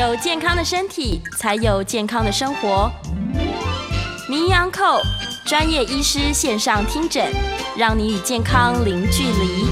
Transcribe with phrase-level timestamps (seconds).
[0.00, 2.90] 有健康的身体，才有健康的生活。
[4.30, 4.98] 名医安扣
[5.44, 7.30] 专业医师线上听诊，
[7.76, 9.66] 让你与健康零距离。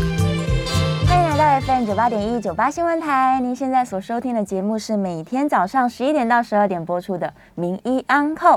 [1.09, 3.41] 欢迎来到 FM 九八点一九八新闻台。
[3.41, 8.49] 您现在所收听的节目是每天早上十一点到十二点播出的《名医安扣》。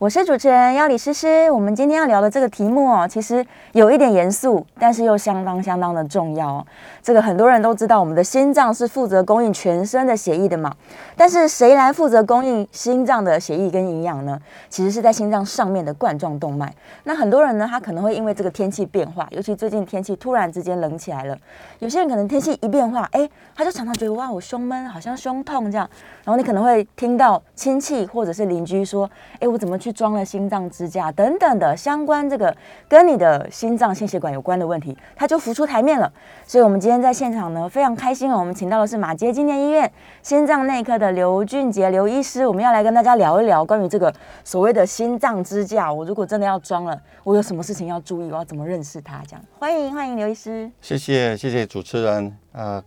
[0.00, 1.50] 我是主持人要李诗诗。
[1.50, 6.66] 我们今天要聊的这个题目哦，其实有一点严肃，但是又相当相当的重要。
[7.02, 10.74] 这个很多人都知道，我们的心脏是负责供应全身的血液的嘛。
[11.14, 14.40] 但是谁来负责供应心脏的血液跟营养呢？
[14.70, 16.74] 其实是在心脏上面的冠状动脉。
[17.04, 21.36] 那很多人呢，他可能会因为这个天气变化，尤其最近天气突然之间冷起来了，
[21.80, 25.86] 有些人可能天气一变化，哎，他就常常觉得哇，我胸闷，好像胸痛这样。
[26.24, 29.10] 然后你可能会听到亲戚或者是邻居说，
[29.40, 29.89] 哎，我怎么去？
[29.92, 32.54] 装了心脏支架等等的相关这个
[32.88, 36.12] 跟你的心脏心血管有关的问题，它就浮出台面了。
[36.46, 38.38] 所以，我们今天在现场呢，非常开心哦。
[38.38, 39.90] 我们请到的是马街纪念医院
[40.22, 44.12] 心脏内科的刘俊杰刘医师，我们要来跟大家聊一聊关于这个
[44.44, 45.92] 所谓的心脏支架。
[45.92, 48.30] 我如果真的要装了，我有什么事情要注意？
[48.30, 49.22] 我要怎么认识它？
[49.26, 50.70] 这样，欢迎欢迎刘医师。
[50.80, 52.82] 谢谢谢谢主持人呃。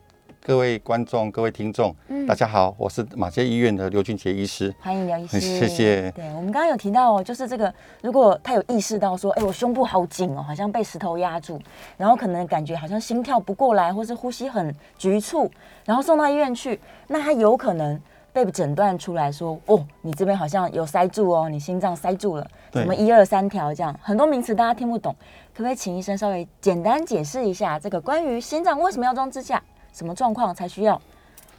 [0.45, 1.95] 各位观众、各位听众，
[2.27, 6.11] 大家好，我是马街医院的刘俊杰医师，欢迎刘医师，谢谢。
[6.11, 11.57] 对我们刚刚有提到哦，就是这个，如果他有意识到说，哎，我胸部好紧哦，好像被石头压住，
[11.95, 15.49] 然后可能感觉好像心跳不过来，或是呼吸很局促，
[15.85, 16.77] 然后送到医院去，
[17.07, 17.97] 那他有可能
[18.33, 25.15] 被诊断出来说，哦，你这边好像有塞住哦，你心脏塞住了，什么一二三条这样，很多名词大家听不懂，
[25.53, 29.63] 可不可以请医生稍微简单解释一下这个关于心脏为什么要装支架？
[29.93, 30.99] 什么状况才需要？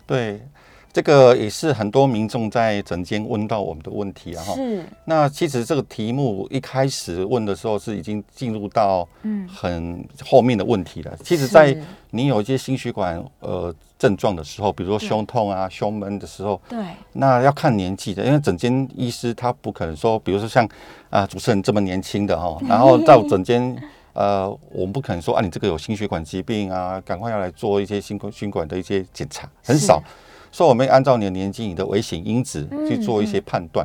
[0.07, 0.41] 对，
[0.93, 4.43] 这个也是很多民众在诊间问到我们的问题啊。
[4.43, 4.85] 是。
[5.07, 11.17] 那其实这个题目一开始问的时候是已经进入到嗯很后面的问题了。
[11.25, 11.75] 其实，在
[12.11, 20.69] 你有一些心血管呃症状的时候，比如说胸痛啊、胸闷的时候，对，那要看年纪的，因为整间医师他不可能说，比如说像
[21.09, 23.75] 啊主持人这么年轻的哈，然后到整间。
[24.15, 30.03] 呃，我们不可能说啊，你这个有心血管疾病啊，赶快要来做一些心管心管的一些检查，很少。
[30.51, 33.85] 所以我们按照你的年纪、你的危险因子去做一些判断。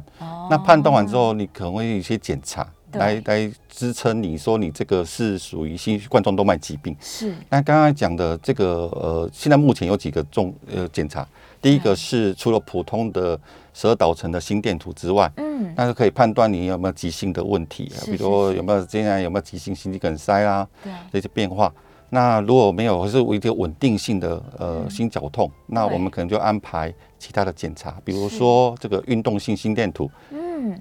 [0.52, 6.96] 那判断完之后，你可能会有一些检查来来支撑你说你这个是属于心冠状动脉疾病。
[7.02, 7.34] 是。
[7.50, 11.28] 那刚刚讲的这个呃，现在目前有几个重呃检查。
[11.60, 13.38] 第一个是除了普通的
[13.80, 21.74] 十二导程的心电图之外，嗯，那就可以判断你有没有急性的问题，比如有没有现在有没有急性心肌梗塞啊，对这些变化。
[22.10, 30.12] 那如果没有，或是一个稳定性的呃心绞痛，那我们可能就安排其他的检查，比如说这个运动性心电图。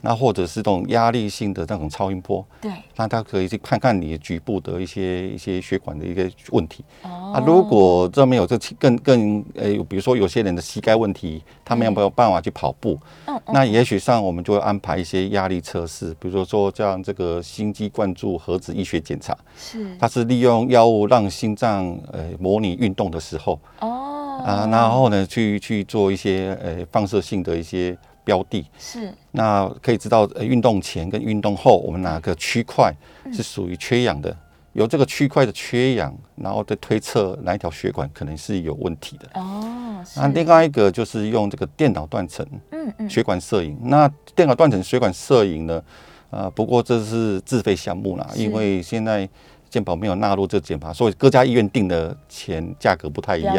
[0.03, 6.84] 那或者是这种压力性的那种超音波，对，那他可以去看看你局部的一些一些血管的一个问题。
[7.03, 27.97] 哦，啊，如果这没有这更更呃，比如说有些人的膝盖问题，他没有办法去跑步，嗯，那也许上我们就会安排一些压力测试，比如说说像这个心肌灌注核子医学检查，是，它是利用药物让心脏呃模拟运动的时候，哦，啊，然后呢去去做一些呃放射性的一些。
[28.28, 32.93] 标的是，那可以知道，呃，运动前跟运动后，我们哪个区块
[33.33, 34.37] 是属于缺氧的？
[34.75, 39.41] 由这个区块的缺氧，然后再推测哪一条血管可能是有问题的。
[39.41, 43.78] 哦，那另外一个就是用这个电脑断层，嗯嗯，血管摄影。
[43.84, 44.06] 那
[44.37, 45.83] 电脑断层血管摄影呢？
[46.28, 49.27] 呃，不过这是自费项目啦，因为现在
[49.71, 53.56] 健保没有纳入这检查，所以各家医院定的钱价格不太一样，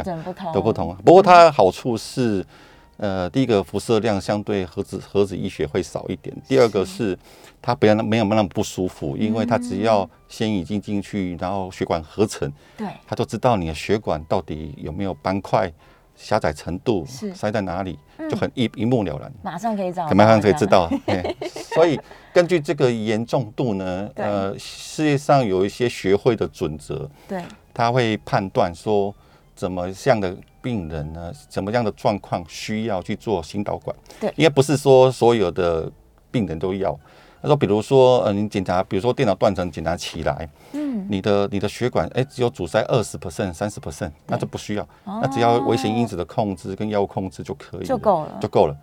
[0.54, 0.96] 都不同。
[1.04, 2.46] 不过它好处是。
[3.00, 6.36] 呃，第一个辐射量相对核子核子医学会少一点。
[6.50, 7.18] 第二个是
[7.62, 15.72] 它不要那没有那么不舒服，因为它只要先已经进去，然后血管合成，对，它就知道你的血管到底有没有斑块、
[16.14, 17.98] 狭窄程度，塞在哪里，
[18.30, 20.92] 就很一一目了然，马上可以找，马上可以知道。
[21.74, 21.98] 所以
[22.34, 27.42] 根据这个严重度呢，呃，世界上有一些学会的准则，对，
[27.74, 29.16] 他会判断说
[29.56, 30.36] 怎么样的。
[30.62, 33.96] 病人呢，什么样的状况需要去做心导管？
[34.20, 35.92] 对，应该不是说所有的
[36.32, 36.98] 病人都要。
[37.42, 48.76] 他说，比如说，呃，你检查，比如说电脑断层检查起来，嗯，你的你的血管，哎，只有阻塞二十 percent、三十 percent，那就不需要，那只要危险因子的控制跟药物控制就可以，就够了，就够了。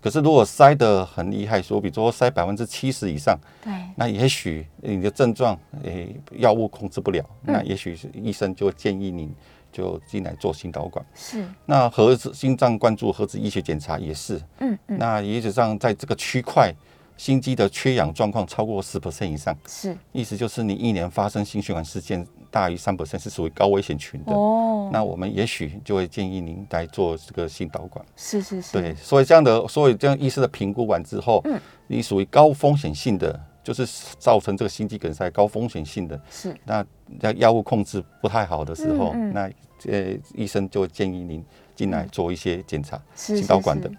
[0.00, 9.34] 可是如果塞的很厉害，说比如说塞百分之七十以上，对，那也许你的症状，诶，药物控制不了，那也许是医生就建议你。
[9.74, 11.44] 就进来做心导管，是。
[11.66, 16.72] 那核子心脏灌注核子医学检查也是，嗯嗯，那也实上在这个区块
[17.16, 19.96] 心肌的缺氧状况超过十 percent 以上，是。
[20.12, 28.04] 意思就是你一年发生心血管事件大于三 percent 是属于高危险群的，哦，那我们也许就会建议您来做这个心导管。
[28.16, 33.84] 是是是，对，所以这样的，所以这样医师的评估完之后，嗯，你属于高风险性的，就是
[34.18, 36.86] 造成这个心肌梗塞高风险性的，是，那
[37.18, 39.50] 在药物控制不太好的时候，那
[39.88, 41.44] 呃医生就会建议您
[41.74, 43.90] 进来做一些检查，心导管的。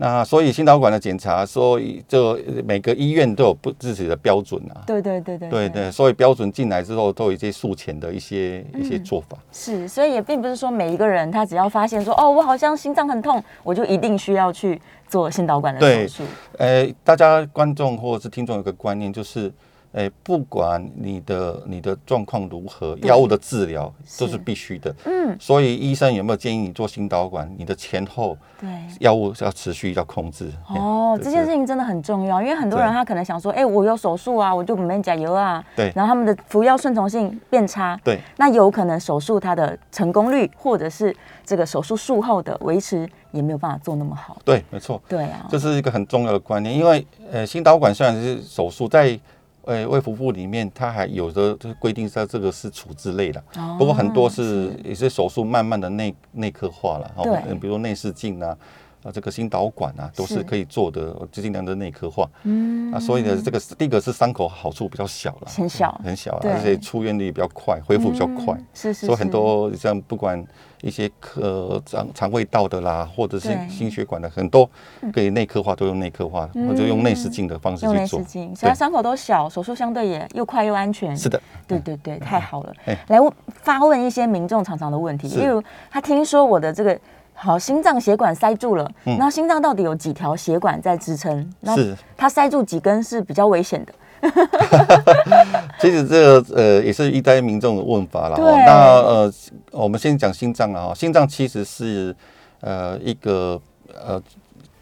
[0.00, 4.82] 那所以心导管的检查，所以就每个医院都有不自己的标准啊。
[4.86, 5.50] 对对对对。
[5.50, 9.36] 对对，所以标准进来之后，都有一些术前的一些一些做法。
[9.50, 16.22] 是，所以也并不是说每一个人他只要发现说哦，我好像心脏很痛，我就一定需要去做心导管的手术。
[16.58, 19.52] 呃，大家观众或者是听众有个观念就是。
[19.92, 24.94] 哎，不管你的你的状况如何，药物的治疗都是必须的。
[25.06, 27.50] 嗯，所以医生有没有建议你做心导管？
[27.56, 28.68] 你的前后对
[29.00, 30.52] 药物是要持续要控制。
[30.68, 35.64] 哦，这件事情真的很重要，因为很多人他可能想说，哎，我有手术啊，我就没加油啊。
[35.74, 37.98] 对，然后他们的服药顺从性变差。
[38.04, 44.36] 对，那有可能手术它的成功率，或者是这个手术术后的维持也没有办法做那么好。
[44.44, 45.00] 对，没错。
[45.08, 49.18] 对啊，这是一个很重要的观念，因为呃，心导管虽然是手术在。
[49.68, 53.38] 呃，卫福部里面，它还有的就是规定在这个是处置类的，
[53.78, 58.56] 不过很多是也是手术慢慢的内内科化了，对，比如内视镜啊。
[59.02, 62.28] 啊，这个心导管啊，都是可以做的，尽量的内科化。
[62.42, 68.58] 嗯，啊，所以呢，这个第一个是伤口好处比较小了，很小，很小，而且出院率比较快，恢复比较快。
[68.74, 69.06] 是是。
[69.06, 70.44] 所以很多像不管
[70.82, 74.68] 一些科肠肠胃道的啦，或者是心血管的，很多
[75.12, 77.94] 可以内科化，都用内科化，或者用内视镜的方式去做。
[77.94, 81.16] 内视镜，所以伤口都小，手术相对也又快又安全。
[81.16, 81.40] 是的。
[81.68, 82.74] 对对对，太好了。
[83.06, 83.18] 来
[83.62, 86.98] 发问一些民众常常的问题，例如他听说我的这个。
[87.40, 91.48] 好，心脏血管塞住了，那心脏到底有几条血管在支撑？
[91.76, 93.94] 是它塞住几根是比较危险的。
[95.78, 98.36] 其实这个呃也是一代民众的问法了。
[98.36, 99.32] 那呃，
[99.70, 102.14] 我们先讲心脏啊，心脏其实是
[102.60, 103.60] 呃一个
[103.94, 104.20] 呃。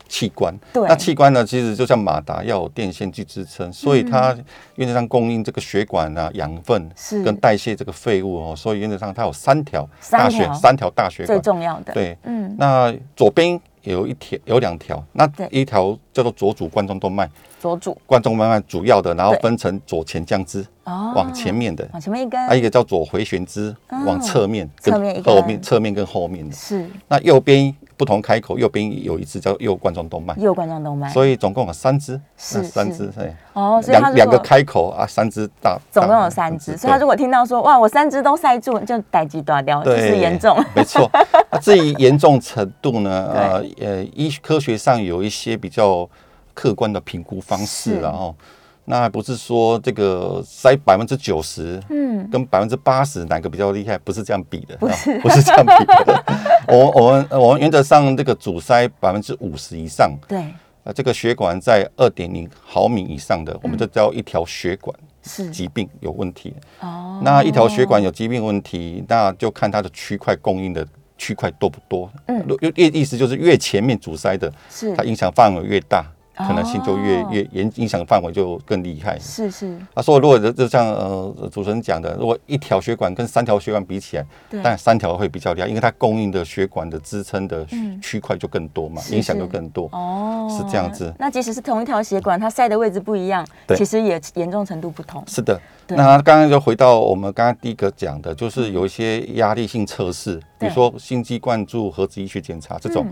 [0.08, 1.44] 器官，对，那器官呢？
[1.44, 4.36] 其实就像马达，要有电线去支撑，所以它
[4.76, 7.22] 原则上供应这个血管啊，养分是。
[7.22, 8.54] 跟代谢这个废物哦。
[8.56, 11.38] 所以原则上它有三条大血，三条大血管。
[11.38, 11.92] 最重要的。
[11.92, 17.28] 对，嗯，那左边有一条，有两条，那一条叫做左主冠状动脉，
[17.60, 17.96] 左主。
[18.06, 23.74] 冠状动脉主要的，然后分成左前降支，哦，往前面的，往前面一根，还有一个叫左回旋支，
[24.06, 26.88] 往侧面，侧面后面，侧面跟后面的，是。
[27.08, 27.74] 那右边。
[27.96, 41.10] 不同开口，右边有一支叫右冠状动脉，右冠状动脉，所以总共有三支，是三支，对，哦，两两个开口啊，三支大，总共有三支，所以他如果听到说哇，我三支都塞住，就待机断掉，就是严重，没错。
[41.60, 46.08] 至于严重程度呢，呃呃，医科学上有一些比较
[46.54, 48.34] 客观的评估方式，然后。
[48.88, 53.98] 那不是说这个塞百分之九十，嗯，跟百分之八十哪个比较厉害？
[53.98, 56.24] 不是这样比的，不是，不是这样比的。
[56.74, 60.44] 我我们我们原则上这个阻塞百分之五十以上，对，
[60.84, 66.54] 呃，这个血管在二点零毫米以上的，我们就叫一条血管是疾病有问题。
[66.80, 70.86] 哦，那一条血管有疾病问题，那就看它的区块供应的
[71.18, 72.10] 区块多不多。
[72.26, 76.04] 嗯，越意思就是越前面阻塞的，是它影响范围越大。
[76.36, 79.18] 可能性就越越影影响范围就更厉害。
[79.18, 79.78] 是是。
[79.94, 84.26] 啊，所以，如果就像呃主持人讲的，如果一条血管跟三条血管比起来，
[84.62, 87.66] 但三条会比较厉害，因为它供应的血管的支撑的
[88.02, 89.88] 区块就更多嘛，影响就更多。
[89.92, 91.12] 哦，是这样子。
[91.18, 95.24] 那即使是同一条血管，它塞的位置不一样，其实也严重程度不同。
[95.26, 95.58] 是的。
[95.88, 103.06] 那刚刚就回到我们刚刚第一个讲的，就是有一些压力性测试，比如说心肌灌注、核子医学检查这种。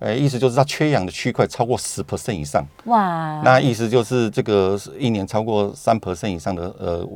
[0.00, 3.40] 哎，意思就是它缺氧的区块超过十 percent 以上，哇！
[3.44, 7.08] 那意思就是这个一年超过三 percent 以上的呃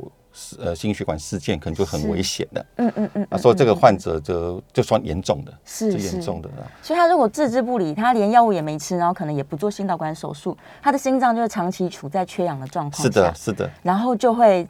[0.59, 2.65] 呃心血管事件，可能就很危险的。
[2.77, 3.27] 嗯嗯嗯。
[3.29, 6.49] 啊，所以这个患者就就算严重的，是严重的。
[6.81, 13.03] 所以他如果置之不理，他连药物也没吃，然后可能也不做心导管手术，他的心脏就是长期处在缺氧的状况。
[13.03, 13.69] 是的，是的。
[13.83, 14.65] 然后就会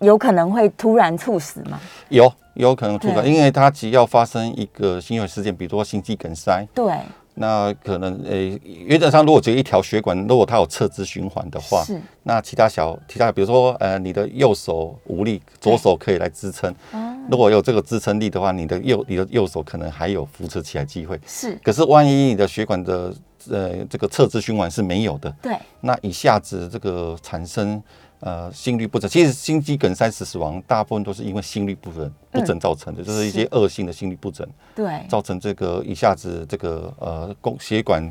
[0.00, 1.80] 有可能会突然猝死嘛？
[2.08, 6.66] 有，有可能猝死，因为他只要发生一个心血管事件，比如说心肌梗塞。
[6.74, 6.92] 对。
[7.40, 12.00] 那可能诶，原则上如果只有一条血管，如果它有侧支循环的话，是。
[12.24, 16.74] 那其他小其他，比如说呃，你的右手无力，左手可以来支撑。
[16.92, 17.16] 哦。
[17.30, 21.18] 如果有这个支撑力的话，你的右你的右手可能还有扶持起来机会。
[21.26, 21.58] 是。
[21.62, 23.14] 可是万一你的血管的
[23.50, 25.56] 呃这个侧支循环是没有的，对。
[25.80, 27.82] 那一下子这个产生。
[28.20, 34.44] 呃，心律不整，其实心肌梗塞死亡大部分都是因为心律不整不整造成的，就是一些恶性的心律不整，
[34.74, 38.02] 对，造成这个一下子这个呃供血管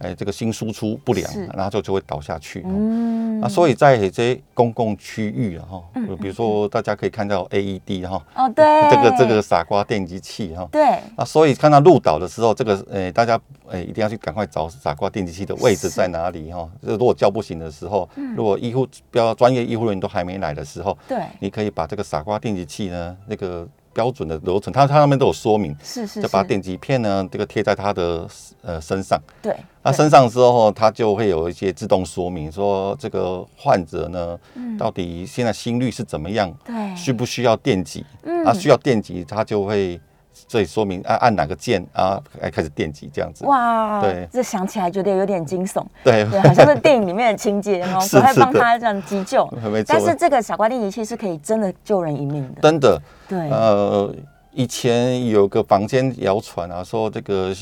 [0.00, 2.62] 哎，这个心输出不良，然后就就会倒下去。
[2.66, 5.84] 嗯，啊，所以在这些公共区域啊，哈，
[6.20, 10.82] 比如说大家可以看到 AED 哈，哦，对，这个这个傻瓜电击器哈，对，
[11.16, 13.38] 啊，所以看到路倒的时候，这个呃，大家
[13.68, 16.68] 呃一定要去赶快找傻瓜电击器的位置在哪里哈。
[16.80, 23.68] 如果叫不醒的时候，如果医护比较专业医护人员都还没来的时候，对，你可以把这个傻瓜电击器呢，那个。
[23.92, 28.26] 标准的流程，它它上面都有说明，是是，就把电极片呢，这个贴在他的
[28.62, 34.38] 呃身上，对，那身上之后，它就会有一些自动说明，说这个患者呢，
[34.78, 40.00] 到底现在心率是怎么样，对，需不需要电极，嗯，啊，需要电极，它就会。
[40.32, 43.44] 所以说明按按哪个键啊，来开始电击这样子。
[43.44, 45.84] 哇，对，这想起来觉得有点惊悚。
[46.02, 49.46] 对，好像是电影里面的情节哦， 是会帮他这样急救。
[49.70, 49.86] 没错。
[49.88, 52.60] 但是这个傻瓜电击器是可以真的救人一命的。
[52.62, 53.00] 真的。
[53.28, 53.38] 对。
[53.50, 54.12] 呃，
[54.52, 57.54] 以前有个房间谣传啊，说这个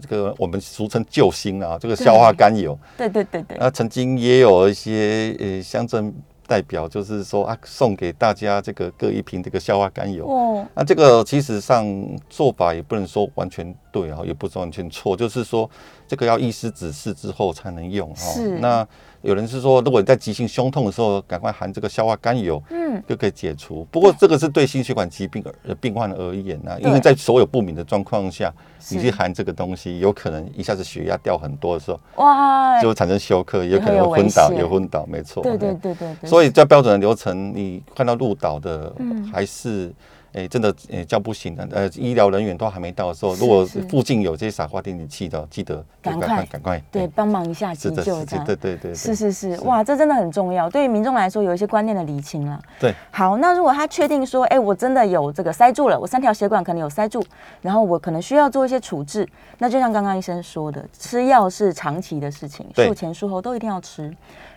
[0.00, 2.78] 这个我们俗称救星啊，这个硝化甘油。
[2.96, 3.58] 对对对对。
[3.60, 6.14] 那曾经也有一些呃乡镇。
[6.46, 10.26] 代表就是说啊，送给大家这个各一瓶这个硝化甘油。
[10.28, 11.86] 哦，那这个其实上
[12.28, 15.68] 做法也不能说完全对啊，也不是完全错，就是说
[16.06, 18.14] 这个要医师指示之后才能用。
[18.14, 18.58] 是。
[18.58, 18.86] 那
[19.24, 23.86] 有人是说，如果你在急性胸痛的时候，赶快含这个硝化甘油，嗯，就可以解除。
[23.90, 28.52] 不过这个是对心血管疾病而病患而言呢，因为在所有不明的状况下，
[28.90, 35.42] 你去含这个东西，有可能一下子血压掉很多的时候，哇，就产生休克，有可能会昏倒，有昏倒，没错。
[35.42, 36.28] 对对对对对。
[36.28, 38.92] 所以在标准的流程，你看到入岛的
[39.32, 39.90] 还是。
[40.34, 52.60] 哎，真的，哎，叫不醒的，呃，医疗人员都还没到的时候，如果附近有这些傻瓜电击器的，记得赶快赶快，对，帮忙一下急救，这样，对对对，是是是，哇，这真的很重要，对于民众来说，有一些观念的理清了。
[52.80, 57.24] 对，好，那如果他确定说，哎，我真的有这个塞住了，我三条血管可能有塞住，
[57.62, 64.12] 然后我可能需要做一些处置，那就像刚刚医生说的，吃药是长期的事情，术前术后都一定要吃。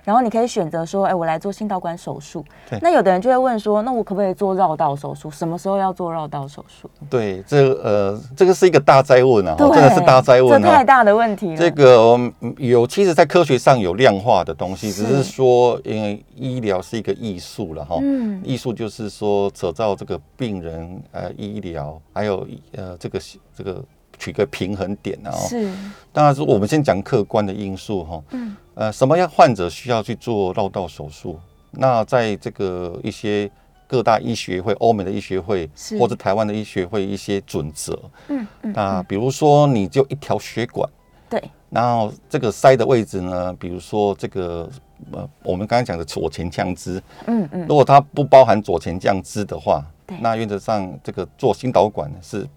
[0.08, 2.42] 然后你可以选择说，哎，我来做心导管手术。
[2.82, 5.30] 那有的人就会问说，那我可不可以做绕道手术？
[5.30, 6.90] 什么时候要做绕道手术？
[7.10, 11.58] 对，这呃，这个是一个大灾问啊，真的是大灾问啊，这太大的问题了。
[11.58, 12.18] 这个
[12.56, 17.98] 有，其实，在科学上有量化的东西，只是说，因为医疗是一个艺术了哈。
[18.02, 18.42] 嗯。
[18.46, 23.20] 艺术就是说，扯到这个病人呃医疗，还有呃这个
[23.54, 23.84] 这个。
[24.18, 25.32] 取个平衡点啊！
[25.32, 25.72] 是，
[26.12, 28.24] 当然是我们先讲客观的因素哈。
[28.32, 28.56] 嗯。
[28.76, 31.40] 呃，什么样患者需要去做绕道手术？
[31.72, 33.50] 那在这个一些
[33.88, 35.68] 各大医学会、欧美的医学会，
[36.00, 38.00] 或者台湾的医学会一些准则。
[38.28, 38.74] 嗯嗯。
[38.74, 40.88] 那比如说，你就一条血管。
[41.28, 41.42] 对。
[41.70, 43.52] 然后这个塞的位置呢？
[43.54, 44.70] 比如说这个
[45.12, 47.02] 呃，我们刚才讲的左前降支。
[47.26, 47.66] 嗯嗯。
[47.68, 49.84] 如果它不包含左前降支的话，
[50.22, 52.48] 那原则上这个做心导管是。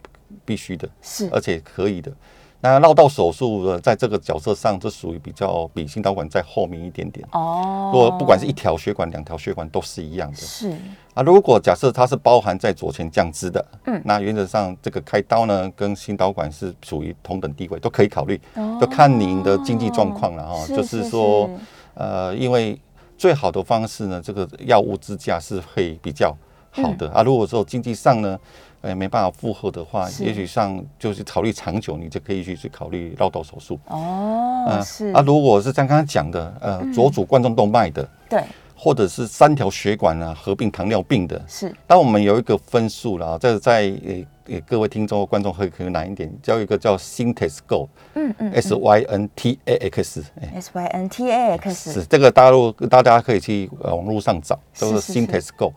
[0.50, 2.11] 必须的，是而且可以的。
[2.61, 7.25] 那绕道手术的，在这个角色上，这属于比较比心导管在后面一点点。
[7.30, 10.37] 哦，如果不管是一条血管、两条血管都是一样的。
[10.37, 10.69] 是
[11.14, 18.38] 啊，如果假设它是包含在左前降支的，嗯，那原则上这个开刀呢，跟心导管是属于同等地位，都可以考虑，
[18.80, 20.66] 就看您的经济状况了哈。
[20.66, 21.49] 就是说，
[21.95, 22.76] 呃，因为
[23.16, 26.37] 最好的方式呢，这个药物支架是会比较
[26.73, 27.23] 好的啊。
[27.23, 28.38] 如果说经济上呢，
[28.83, 33.79] 哎，没办法负荷的话，也许上就是考虑长久，你就可以去去考虑绕道手术。
[33.87, 35.09] 哦，是。
[35.13, 38.43] 啊，如果是像刚刚讲的，呃，左主冠状动脉的，对，
[38.75, 41.75] 或者是三条血管啊合并糖尿病的，是。
[41.87, 55.73] 但我们有一个分数了，这在呃呃各位听众观众会可以难一点，叫一个叫 Syntexgo，嗯嗯，S Y N T A X，S Y N T A X，是这个大陆大家可以去网络上找，都是 Syntexgo。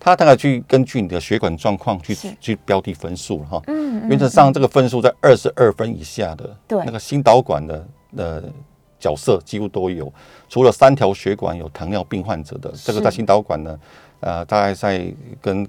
[0.00, 8.42] 它大概去根据你的血管状况去去标的分数哈，嗯，原则上这个分数在二十二分以下的，对，那个心导管的呃
[8.98, 10.12] 角色几乎都有，
[10.48, 13.78] 除了三条血管有糖尿病患者的，这个在心导管呢，
[14.20, 15.68] 呃，大概在跟。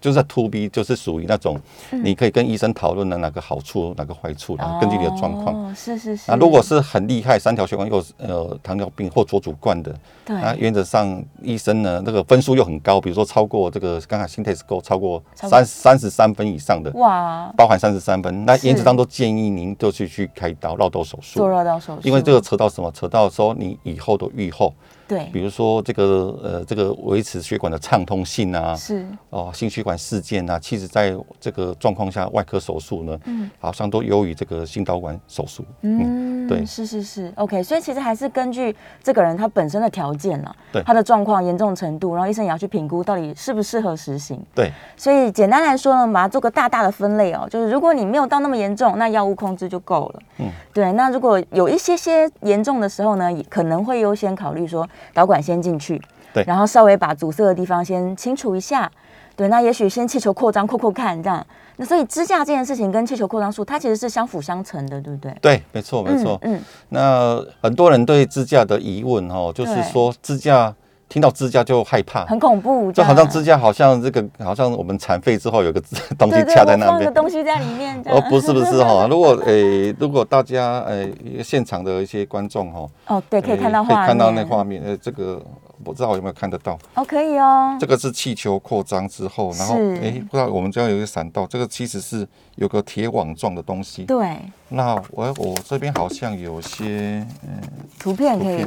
[0.00, 5.74] 就是在 to B，就是属于那种，你可以跟医生讨论的哪个好处，哪个坏处的，根据你的状况。
[5.74, 6.24] 是是是。
[6.28, 10.36] 那如果是很厉害，三条血管又呃糖尿病或左主冠的，对。
[10.36, 21.38] 那原则上医生呢，那个分数又很高，比如说超过这个刚才心 test 够超过三三十三分以上的，哇，包含三十三分，那原则上都建议您就去去开刀绕道手术。
[21.40, 22.00] 做绕道手术。
[22.02, 22.90] 因为这个扯到什么？
[22.92, 24.72] 扯到说你以后的愈后。
[25.08, 35.64] 对，比如说这个呃，这个维持血管的畅通性啊，是哦，心血管事件啊，其实在这个状况下，外科手术呢，嗯，好像都优于这个心导管手术。
[35.82, 36.26] 嗯。
[36.46, 37.60] 对是是是，OK。
[37.60, 38.72] 所以其实还是根据
[39.02, 44.40] 这个人他本身的条件了，对他的状况严重程度，然后医生也要去评估到底适不适合实行。
[44.54, 50.22] 对，所以简单来说呢，把它做个大大的分类哦，就是如果你没有到那么严重，那药物控制就够了。
[50.38, 50.92] 嗯，对。
[50.92, 56.00] 那如果有一些些严重的时候呢，可能会优先考虑说导管先进去，
[56.32, 58.90] 对，然后稍微把阻塞的地方先清除一下。
[59.34, 61.46] 对，那也许先气球扩张扩扩看这样。
[61.76, 65.36] 那所以支架这件事情跟气球扩张术，它其实是相辅相成的，对不对？
[65.42, 66.38] 对，没错，没错。
[66.40, 70.74] 嗯，那很多人对支架的疑问哦，就是说支架
[71.08, 75.80] 听到支架就害怕，很恐怖，就好像支架好像这个好像我们残废之后有个
[76.18, 77.96] 东西卡在那边，东西在里面。
[78.06, 85.42] 哦，不是不是哈， 如果诶如果大家诶现场的一些观众哈，哦对，可以看到可以看到那画面，呃这个。
[85.84, 87.76] 不知道有没有看得到哦，可以哦。
[87.78, 94.04] 这个是气球扩张之后，然后哎，不知道我们这样有一个闪道，这个其实是有个铁网状的东西。
[94.04, 94.38] 对。
[94.70, 97.60] 那我我这边好像有些嗯
[97.98, 98.64] 图片可以，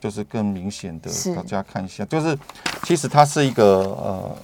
[0.00, 2.38] 就是更明显的，大家看一下，就是
[2.84, 4.36] 其实它是一个呃，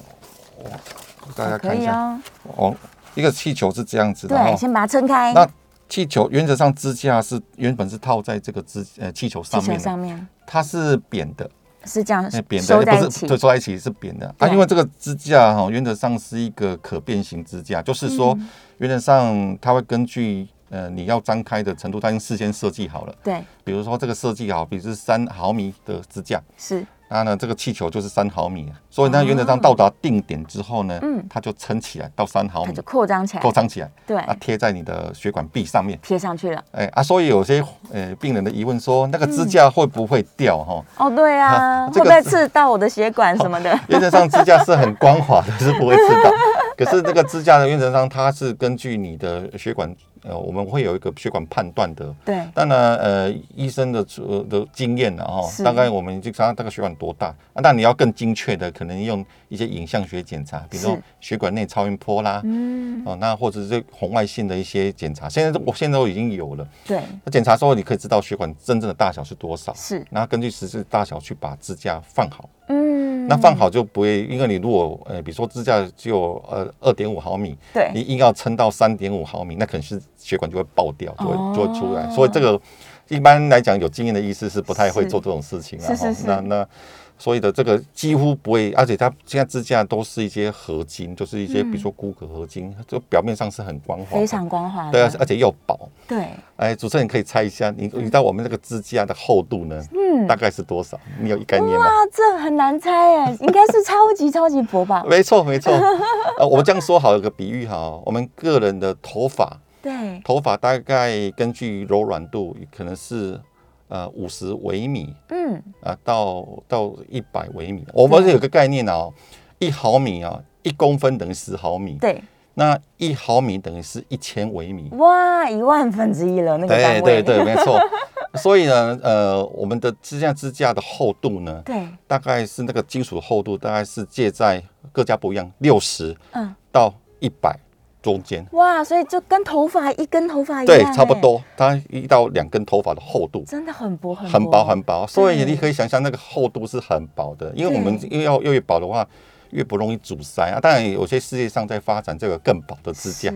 [1.37, 2.19] 大家看一下
[2.57, 2.75] 哦，
[3.15, 4.37] 一个气球是这样子的。
[4.37, 5.33] 对，先把它撑开。
[5.33, 5.49] 那
[5.89, 11.51] 气球原则上支架是原本是套在这个支呃气球上面，上面它是扁的。
[11.87, 14.49] 是这样，扁的，不是就收在一起是扁的啊。
[14.49, 18.35] 因为这个支架哈，原则上是一个可变形支架，就是说
[18.79, 23.15] 原则上它会根据呃你要张开的程度，它已经事先设计好了。
[23.23, 26.85] 对，比如说这个设计好，比如是三毫米的支架是。
[27.07, 36.65] 那呢，这个气球就是三毫米，所以它原则上到达定点之后呢，嗯，它就撑起来到三毫米，就扩张起来，扩张起来，对，它贴在你的血管壁上面，贴上去了。
[36.73, 40.59] 哎啊，所以有些呃病人的疑问说，那个支架会不会掉？
[40.65, 43.79] 哈，哦，对啊，会不会刺到我的血管什么的？
[43.87, 46.31] 原则上支架是很光滑的，是不会刺到。
[46.77, 49.95] 可是这个支架的原则上，它是根据你的血管。
[50.25, 52.43] 呃，我们会有一个血管判断的，对。
[52.55, 57.61] 当然，呃，医生的呃的经验然后大概我们就查大概血管多大啊？
[57.63, 67.01] 那你要更精确的，可能用一些影像学检查，比如说血管内超音波啦，嗯，哦，那或者是红外线的一些检查，现在我现在都已经有了，对。
[67.23, 70.05] 那检查之后，你可以知道血管真正的大小是多少，是。
[70.11, 73.14] 然后根据实质大小去把支架放好，嗯。
[73.29, 82.09] 那放好就不会，因为你如果呃，比如说支架只有呃二点五毫米，对，你硬要撑到三点五毫米，那可能是血管就会爆掉，就会就会出来。
[82.11, 82.61] 所以这个
[83.09, 85.95] 一般来讲，有经验的医师是不太会做这种事情啊。
[86.27, 86.69] 那那。
[87.17, 95.74] 所以的这个几乎不会，而且它现在支架都是一些合金，就是一些比如说骨骼合金，就表面上是很光滑，非常光滑，对啊，而且又薄。
[96.07, 99.81] 对，哎，主持人可以猜一下，你你知道我们这个支架的厚度呢？
[99.93, 100.99] 嗯，大概是多少？
[101.21, 101.85] 你有一概念吗？
[101.85, 105.05] 哇，这很难猜哎， 应该是超级超级薄吧？
[105.09, 105.73] 没错没错，
[106.39, 113.41] 呃，我们这样说好，有个比喻哈，我们个人的头发，对，头发大概根据柔软度可能是。
[113.87, 119.13] 呃，五十微米，嗯，啊，到到一百微米，我们有个概念哦，
[119.59, 122.21] 一毫米啊，一公分等于十毫米，对，
[122.55, 127.79] 那一毫米等于是一千微米，哇，一万分之一了，那个对对对，没错。
[128.35, 134.63] 所以呢，呃，我们的支架支架的厚度呢，对，大概是那个金属厚度，大概是介在
[134.93, 137.59] 各家不一样，六十，嗯，到一百。
[138.05, 138.45] 中间。
[138.53, 149.09] 哇，所以就跟头发一根头发一样，对，差不多，它一到两根头发的厚度，真的很薄很很薄很薄，所以你可以想象那个厚度是很薄的，因为我们因为要越薄的话，
[149.55, 150.61] 越不容易阻塞啊。
[150.61, 153.33] 当然，有些世界上在发展这个更薄的支架，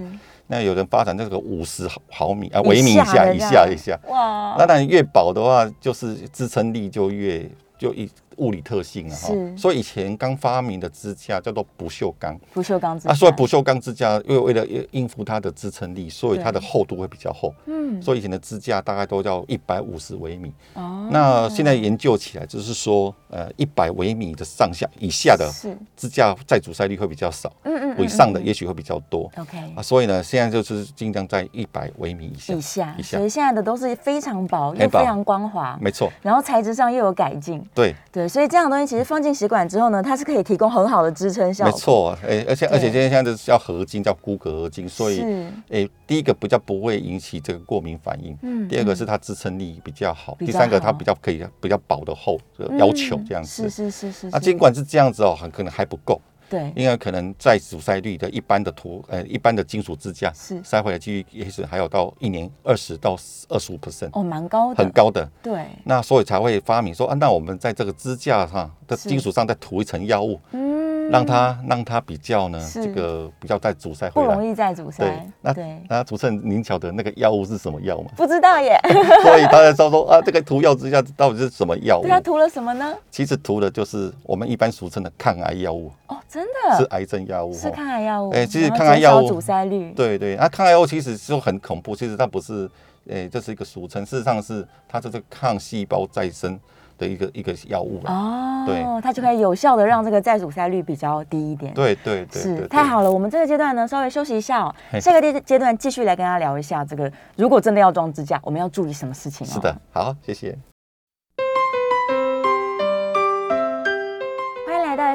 [0.49, 8.11] 那有人发展这个五十毫米啊，微米以下以下以下，哇，那当然越薄的话，就是支撑力就越就一。
[8.39, 13.11] 物理特性啊，哈，所以以前刚发明的支架叫做不锈钢，不锈钢支架。
[13.11, 25.51] 啊，所以不锈钢支架为为了应付它的支撑力，所以它的厚度会比较厚，嗯，所以以前的支架大概都要一百五十微米，哦，那现在研究起来就是说，呃，一百微米的上下以下的
[25.97, 37.95] 支架再阻塞率会比较少，嗯嗯，以上的也许会比较多，OK，啊，所以呢，现在就是尽量在一百微米以下，以下，以下，所以现在的都是非常薄又非常光滑，没错，然后材质上又有改进，对。
[38.13, 38.28] 对。
[38.29, 41.73] 所以这样的东西其实放进食管之后呢，它是可以提供很好的支撑效果。
[41.73, 45.25] 没错，哎，而且而且今天现在是叫合金，叫钴铬合金，所以
[45.71, 52.39] 哎，第一个比较不会引起这个过敏反应，嗯，第二个是它支撑力比较好，第三个它比较可以比较薄的厚
[52.79, 53.69] 要求这样子。
[53.69, 54.29] 是是是是。
[54.31, 56.21] 那，尽管是这样子哦，很可能还不够。
[56.49, 60.61] 对，因为可能在阻塞率的一般的图，呃，一般的金属支架是。
[60.65, 63.17] 塞回来几率也是还有到一年二十到
[63.49, 65.29] 二十五 percent 哦，蛮高的，很高的。
[65.43, 75.05] 对，那所以才会发明说啊，那我们在这个支架上的金属上再涂一层药物，嗯，让它让它比较呢，这个比较再阻塞不容易再阻塞。
[75.05, 78.11] 对，那对，那主持人您晓得那个药物是什么药吗？
[78.17, 78.79] 不知道耶。
[79.23, 82.03] 所以大家说说啊，这个涂药之下到底是什么药物？
[82.03, 82.95] 对，他涂了什么呢？
[83.11, 85.91] 其实涂的就是我们一般俗称的抗癌药物。
[86.07, 86.79] 哦，真的？
[86.79, 87.53] 是癌症药物？
[87.55, 88.31] 是抗癌药物？
[88.31, 89.93] 哎，其实抗癌药物阻塞率。
[89.93, 92.69] 对对，那抗癌药物其实就很恐怖，其实它不是，
[93.11, 96.59] 哎，这是一个俗称，事实上是它就是抗细胞再生。
[96.99, 101.73] 的一个一个药物哦，对，它就可以有效的让这个再阻塞率比较低一点。
[101.73, 103.11] 对对对，是太好了。
[103.11, 109.47] 我们这个阶段呢，稍微休息一下哦，下个阶阶段继续来跟大家聊一下这个，如果真的要装支架，我们要注意什么事情？
[109.47, 110.59] 是的，好，谢谢。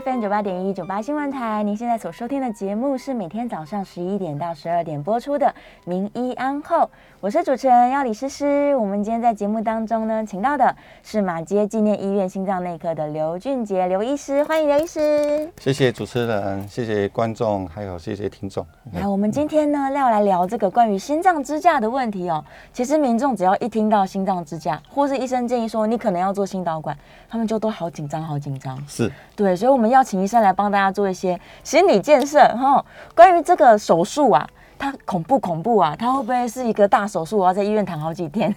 [0.04, 5.46] FM 九八点一九八新闻台，您现在所收听的节目是每天早上十一点到十二点播出的
[5.86, 6.78] 《名医安后》，
[7.22, 8.76] 我是主持人要李诗诗。
[8.76, 15.50] 我们今天在节目当中呢，请到的是马街纪念医院心脏内科的刘俊杰刘医师，欢迎刘医师。
[15.58, 18.66] 谢谢主持人，谢谢观众，还有谢谢听众。
[18.92, 22.44] 来，我们今天呢要来聊这个关于心脏支架的问题哦。
[22.74, 26.98] 其实民众只要一听到心脏支架，或是医生建议说你可能要做心导管，
[27.30, 28.78] 他们就都好紧张，好紧张。
[28.86, 29.93] 是对，所以我们。
[29.94, 32.84] 我们要请医生来帮大家做一些心理建设哈。
[33.14, 37.38] 关于这个手术啊，它恐怖恐怖啊，它会不会是一个大手术？
[37.38, 38.52] 我要在医院躺好几天。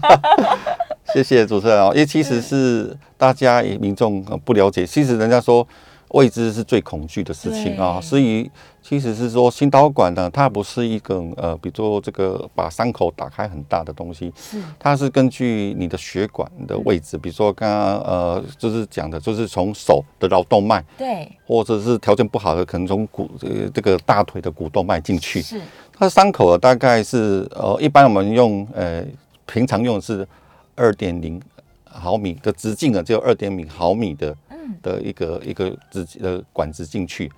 [1.12, 5.66] 谢谢主持人哦，因为其实是大家民众不了解，其实人家说。
[6.10, 8.50] 未知是最恐惧的事情啊，所以
[8.82, 14.60] 其实是说心导管呢，它不是一个呃，比如说这个把伤口打开很大的东西，是。
[14.78, 25.60] 它是根据你的血管的位置，比如说刚刚呃就是讲的，就是从手的桡动脉，对，或者是条件不好的，可能从骨呃这个大腿的股动脉进去，是。
[25.92, 29.04] 它的伤口大概是呃一般我们用呃
[29.46, 30.26] 平常用的是
[30.74, 31.40] 二点零
[31.84, 34.36] 毫米的直径啊，只有二点零毫米的。
[34.82, 37.30] 的一个一个直的管子进去，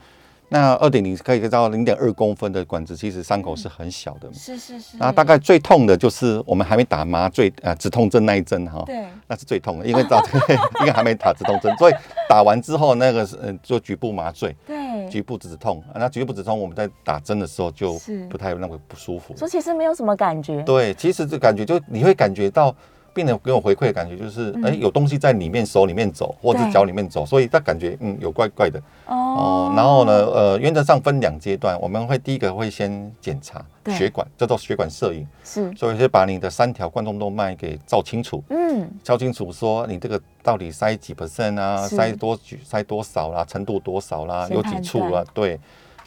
[0.48, 4.30] 那二点零可以到零点二公分的管子，其实伤口是很小的。
[4.32, 4.96] 是是是。
[4.98, 8.82] 那大概最痛的就是我们还没打麻醉啊止痛针那一针哈。
[8.86, 9.06] 对。
[9.26, 10.22] 那是最痛的，因为到
[10.80, 11.94] 因为还没打止痛针，所以
[12.28, 14.54] 打完之后那个是嗯做局部麻醉。
[14.66, 15.08] 对。
[15.08, 19.34] 局部止痛，那局部止痛我们在打针的时候就不太那么不舒服。
[19.36, 20.62] 所以其实没有什么感觉。
[20.62, 22.74] 对，其实这感觉就你会感觉到。
[23.14, 28.80] 病人给我回馈的感觉就是，哎，有东西在里面手里面走，或者是脚里面走，所以他感觉嗯有怪怪的。
[29.06, 29.72] 哦。
[29.76, 45.58] 然后呢，呃，原则上分两阶段，我们会第一个会先检查血管，叫做血管摄影，是，所以先把你的三条冠状动脉给照清楚，嗯，照清楚说你这个到底塞几 percent 啊，塞多塞多少啦，程度多少啦，有几处啊，对，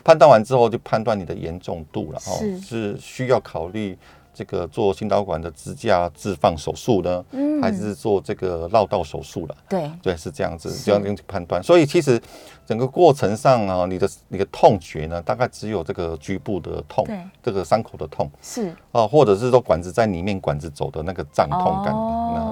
[0.04, 3.98] 判断完之后就判断你的严重度了，哦，是需要考虑。
[4.36, 7.24] 这个做心导管的支架置放手术呢，
[7.62, 9.56] 还是做这个绕道手术了？
[9.69, 11.63] 对对，是这样子，这样去判断。
[11.63, 12.21] 所以其实
[12.65, 17.08] 整个过程上啊，你的你的痛觉呢，大概只有这个局部的痛，
[17.41, 21.95] 这个伤口的痛是啊，或者是说管子在里面，管子走的那个胀痛感。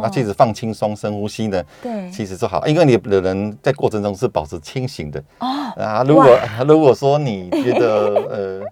[0.01, 6.03] 那其实放轻松，深呼吸呢，对，其实就好，因为你的人在过程中是保持清醒的哦啊。
[6.07, 8.62] 如果 如果说你觉得呃。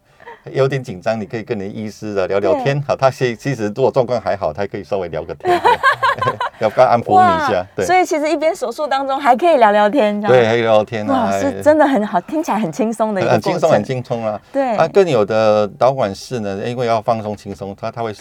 [0.52, 2.82] 有点紧张，你可以跟你的医师的聊聊天。
[2.88, 5.60] 好，他其其实如果状况还好，他可以稍微聊个天，
[6.60, 7.66] 要不要安抚你一下？
[7.76, 14.40] 对，所以其实一边手术当中还可以聊聊天，对，可以聊聊天啊，是真的很好，听起来很轻松的一个很轻松，很轻松啊。
[14.52, 18.14] 对，啊，更有的导管室呢，因为要放松轻松，他他会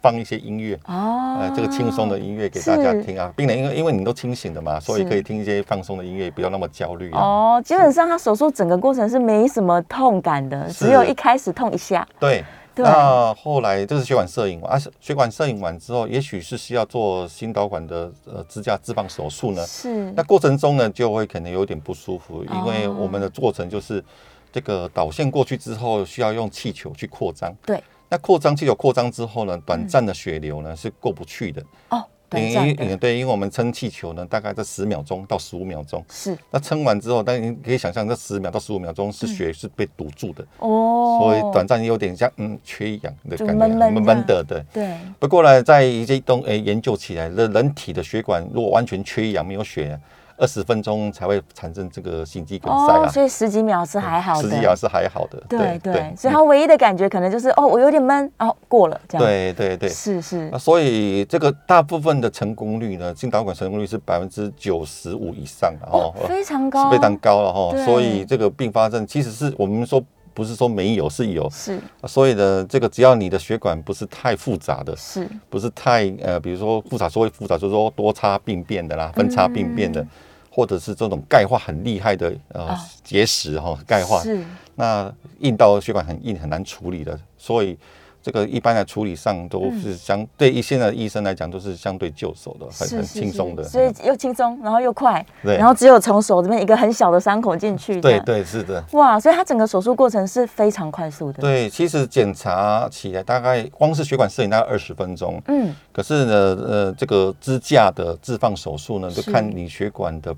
[0.00, 3.30] 放一些音乐哦，呃，这个轻松的音乐给大家听啊。
[3.36, 7.60] 病人因为因为你都清醒的嘛，所以可以听一些放松的音乐，不要那么焦虑哦。
[7.64, 11.64] 基本上他手术整个过程是没什么痛感的，只有一开始痛。
[11.74, 12.44] 一下，对，
[12.76, 19.64] 那后来这是血管摄影，啊血管摄影完之后，也许是需要做心导管的呃支架置放手术呢。
[19.66, 24.04] 是，那过程中呢，就会可能有点不舒服，因为我们的过程就是
[24.52, 27.54] 这个导线过去之后，需要用气球去扩张。
[27.64, 31.62] 对，那扩张气球扩张之后呢，短暂的血流呢是过不去的。
[31.90, 32.04] 哦。
[32.38, 36.04] 因为对，因为我们撑气球呢，大概在十秒钟到十五秒钟。
[36.10, 36.36] 是。
[36.50, 40.44] 那撑完之后，但你可以想象，这十秒到十五秒钟是血是被堵住的。
[40.58, 41.18] 哦。
[41.20, 44.62] 所以短暂有点像嗯缺氧的感觉，闷闷的，对。
[44.72, 44.94] 对。
[45.18, 49.98] 不过呢，在一些东诶研究起来，人人体的血管如果完全缺氧没有血。
[50.36, 55.42] 二十分钟才会产生这个心肌梗塞啊，所以十几秒是还好的，十几秒是还好的。
[55.48, 59.26] 对对，所以他唯一的感觉可能就是哦，我有点闷，哦，过了这样。
[59.26, 60.50] 对对对，是是。
[60.58, 67.84] 所以这个大部分的成功率呢，心导管成功率是百分之九十五以上的哦，非常高，非常高了哈。
[67.84, 70.02] 所以这个并发症其实是我们说。
[70.34, 80.06] 不是说没有，是有，是，所以呢，这个只要你的血管不是太复杂的，是，不是太呃，比如说复杂，所谓复杂就是说多差病变的啦，分叉病变的，
[80.50, 84.44] 或者是这种钙化很厉害的呃结石哈，钙化是。
[84.74, 87.78] 那硬到血管很硬很难处理的，所以。
[88.24, 101.42] 这个一般的处理上都是相对于现在的医生来讲都是相对就手的，很很轻松的，所以又轻松，然后又快，对，然后只有从手这边一个很小的伤口进去，对对是的，哇，所以它整个手术过程是非常快速的。
[101.42, 106.34] 对，其实检查起来大概光是血管摄影大概二十分钟，嗯，可是呢，
[106.66, 110.34] 呃，这个支架的置放手术呢，就看你血管的。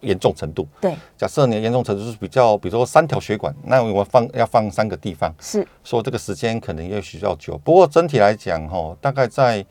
[0.00, 9.64] 严重程度对，假设你的严重程度是比较，比如说三条血管，那我放要放三个地方，是说这个时间可能也许要久，不过整体来讲哈，大概在。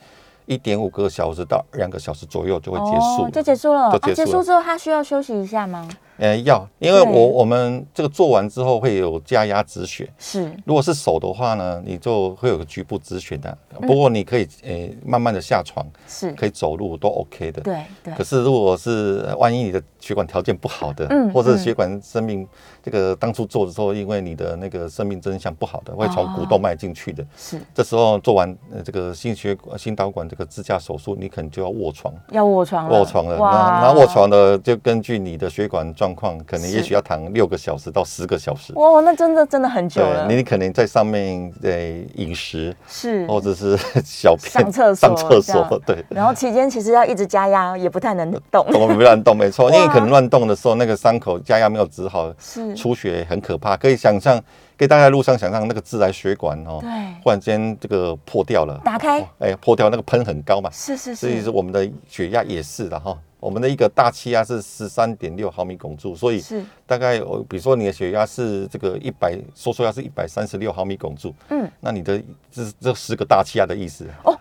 [0.50, 3.92] 一点五个小时到两个小时左右就会结束，就结束了。
[4.00, 5.86] 就结束之后，他需要休息一下吗？
[6.16, 10.10] 呃，要，因为我我们这个做完之后会有加压止血。
[10.18, 13.56] 是，如果是手的话呢，你就会有个局部止血的。
[13.82, 17.62] 不过你可以呃慢慢的下床，是，可以走路都 OK 的。
[17.62, 18.14] 对对。
[18.14, 22.48] 可是如果是万一你的血管条件不好的，嗯，或者血管生命
[22.84, 27.24] 这个当初做的时候，因为你的那个生命真相不好的，会从股动脉进去的。
[27.38, 27.60] 是。
[27.74, 32.14] 这时候做完呃这个心血管心导管这个支架手术，你可能就要卧床。
[32.32, 32.90] 要卧床。
[32.90, 33.38] 卧床了。
[33.38, 38.74] 那那卧床的就根据你的血管状况，可能也许要躺六个小时到十个小时。
[38.74, 40.28] 哇，那真的真的很久了。
[40.28, 46.04] 你可能在上面在饮食是，或者是 小便上厕所上厕所对。
[46.10, 48.66] 然后期间其实要一直加压，也不太能动。
[48.72, 53.76] 动不能动没错，因为可能乱动的时候，那个伤口加压没有止好，是出血很可怕。
[53.76, 54.40] 可以想象，
[54.78, 56.90] 给大家路上想象那个自来血管哦，对，
[57.24, 63.18] 忽然间这个破掉了，打开，哎，破掉那个喷很高嘛，是是是，所以是我们的血压也是的哈。
[63.40, 66.64] 我们的一个大气压是十三点六毫米汞柱，所以是。
[66.86, 72.22] 大概我比如说你的血压是这个一百，收缩压是一百三十六毫米汞柱，嗯，那你的
[72.52, 74.06] 这这十个大气压的意思。
[74.24, 74.38] 哦，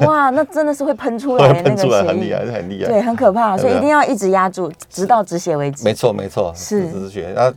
[0.00, 5.84] 哇，那真的是会喷出来， 喷出来很厉害，很厉害，对，很可怕，所以一定要一直压住，直到止血为止。
[5.84, 6.90] 没错，没错，是。
[6.90, 7.32] 止血。
[7.34, 7.52] 那。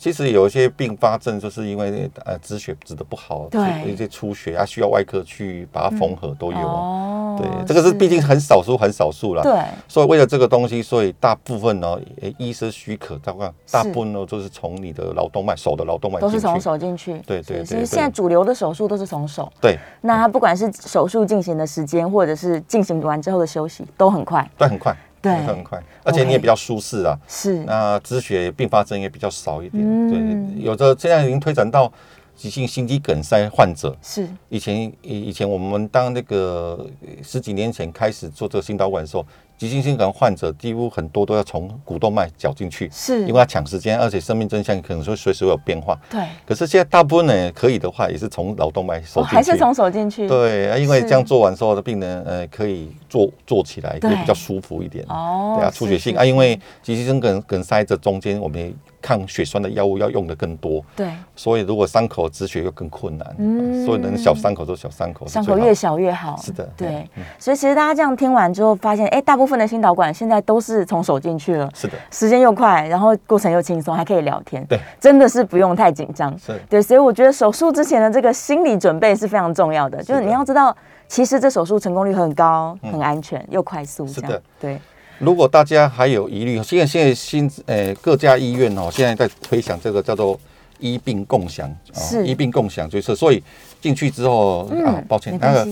[0.00, 3.60] 其实有一些并发症，就是因为呃止血止的不好，对。
[3.84, 6.58] 一些出血啊，需要外科去把它缝合都有。
[6.60, 9.42] 哦，对，这个是毕竟很少数很少数了。
[9.42, 9.52] 对，
[9.86, 11.98] 所以为了这个东西，所以大部分呢，
[12.36, 17.14] 医生许可，大概大部分呢都是从你的劳动脉手的劳动脉都是从手进去。
[17.26, 17.64] 对对对。
[17.64, 19.50] 其实现在主流的手术都是从手。
[19.60, 19.78] 对。
[20.00, 24.48] 那不管是手术进行的时间，或者是进行完之后的休息，都很快。
[24.58, 24.96] 对，很快。
[25.20, 27.18] 对，很快，而且你也比较舒适啊。
[27.26, 30.08] 是，那止血并发症也比较少一点。
[30.08, 31.92] 对，有的现在已经推展到
[32.38, 33.94] 急性心肌梗塞患者。
[34.00, 36.86] 是，以前以以前我们当那个
[37.22, 39.26] 十几年前开始做这个心导管的时候。
[39.58, 45.98] 急性心梗患者几乎很多都要从股动脉绞进去，是因为他抢时间，而且生命真相可能说随时会有变化。
[46.08, 46.20] 对。
[46.46, 50.28] 可是现在大部分呢，可以的话也是从脑动脉手进去，还是从手进去。
[50.28, 55.04] 对，因为这样做完之后的病人，呃，可以坐坐起来也比较舒服一点。
[55.08, 55.56] 哦。
[55.58, 60.84] 对啊，出血性啊，因为急性心梗梗塞这中间，我们抗血栓的药物要用的更多。
[60.94, 61.10] 对。
[61.36, 63.34] 所以如果伤口止血又更困难。
[63.38, 63.84] 嗯。
[63.84, 66.36] 所以能小伤口就小伤口，伤口越小越好。
[66.42, 66.68] 是的。
[66.76, 67.08] 对。
[67.38, 84.78] 所以其实大家这样听完之后，发现，哎，大部分的心导管现在都是从手进去了，是的，时间又快，然后过程又轻松，还可以聊天，对，真的是不用太紧张，是，对，所以我觉得手术之前的这个心理准备是非常重要的，就是你要知道，其实这手术成功率很高，很安全又快速，是的，对。
[85.18, 90.38] 如果大家还有疑虑，现在现在新呃各家医院哦，现在在推想这个叫做
[90.78, 93.42] 医病共享，是医病共享，就是所以
[93.80, 95.68] 进去之后啊，抱歉，那个。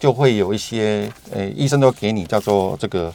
[0.00, 3.12] 就会有一些，呃，医生都给你叫做这个，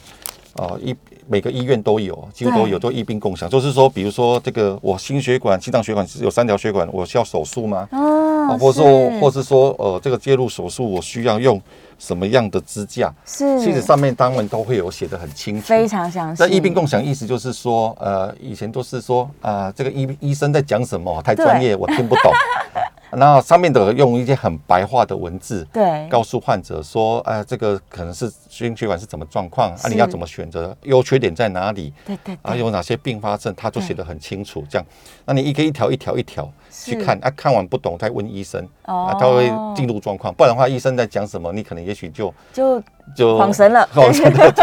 [0.56, 0.94] 哦，一
[1.26, 3.48] 每个医院都有，几乎都有，都医病共享。
[3.48, 7.88] 就是说，比如说这个我心血管、心脏血管是有三条血管，我需要手术吗？
[7.92, 11.60] 哦，或者说，或是说，呃，这个介入手术我需要用
[11.98, 13.12] 什么样的支架？
[13.24, 16.42] 是，其实上面当然都会有写的很清楚，非常详细。
[16.42, 22.32] 那医病共享意思就是说，呃，以前都是说啊，这个医医生在讲什么太专业，我听不懂。
[23.16, 34.64] 然后上面的用一些很白话的文字，对，告诉患者说，哎，这个可能是心血管是怎么状况，啊，你要怎么选择，优缺点在哪里，对对，啊，有哪些并发症，他就写得很清楚。
[34.68, 34.86] 这样，
[35.24, 36.50] 那你一个一条一条一条
[36.82, 42.82] 去看，啊，看完不懂再问医生，啊，他会进入状况，不然的话，医生在讲什么，你可能也许就就
[43.14, 44.50] 就恍神了， 恍神了，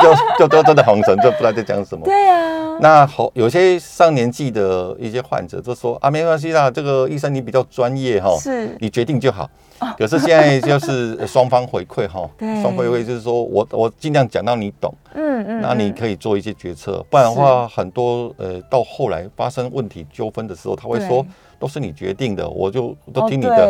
[0.00, 2.04] 就就就真的恍神，就不知道在讲什么。
[2.04, 9.48] 对啊，那好，有些上年纪的一些患者就说啊，没关系啦，这个医生你比较专业哈，是，你决定就好。
[9.98, 12.28] 可是现在就是双方回馈哈，
[12.62, 21.24] 双回馈就是说我我尽量讲到你懂，嗯嗯，那你可以做一些决策，不然的话很多呃到后来发生问题纠纷的时候，他会说
[21.58, 23.66] 都是你决定的，我就都听你的，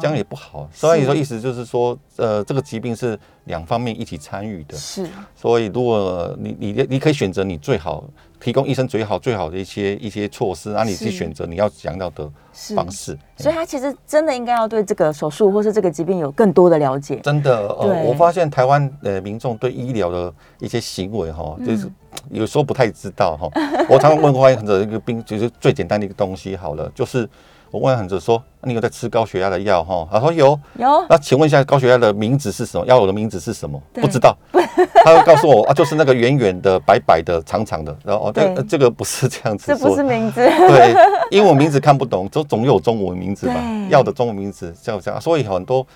[0.00, 0.68] 这样也不好。
[0.72, 3.18] 所以说，意思就是说，呃，这个疾病是
[3.48, 4.76] 两方面一起参与的。
[4.76, 8.04] 是，所以如果你你你可以选择你最好。
[8.40, 12.30] 提供医生最好最好的一些一些措施，让你去选择你要想要的
[12.76, 13.18] 方式。
[13.36, 17.16] 所以，他其实真的应该要对这个手术或是这个疾病有更多的了解。
[17.16, 21.90] 真的，呃，我发现台湾呃民众对医疗的一些行为哈，就是
[22.30, 23.50] 有时候不太知道哈。
[23.88, 27.28] 我常常问患者一个病，就是最简单的一个东西好了，就是。
[27.70, 31.06] 我问患者说：“你有在吃高血压的药哈？”他说：“有。”有。
[31.08, 32.86] 那请问一下，高血压的名字是什么？
[32.86, 33.80] 药的名字是什么？
[33.94, 34.36] 不知道。
[35.04, 37.96] 他会告诉我啊，就是那个圆圆的、白白的、长长的。
[38.04, 39.66] 然后哦，这这个不是这样子。
[39.66, 40.36] 这不是名字。
[40.44, 40.94] 对，
[41.30, 43.54] 英文名字看不懂，总总有中文名字吧？
[43.90, 45.86] 药的中文名字叫这样，所以很多。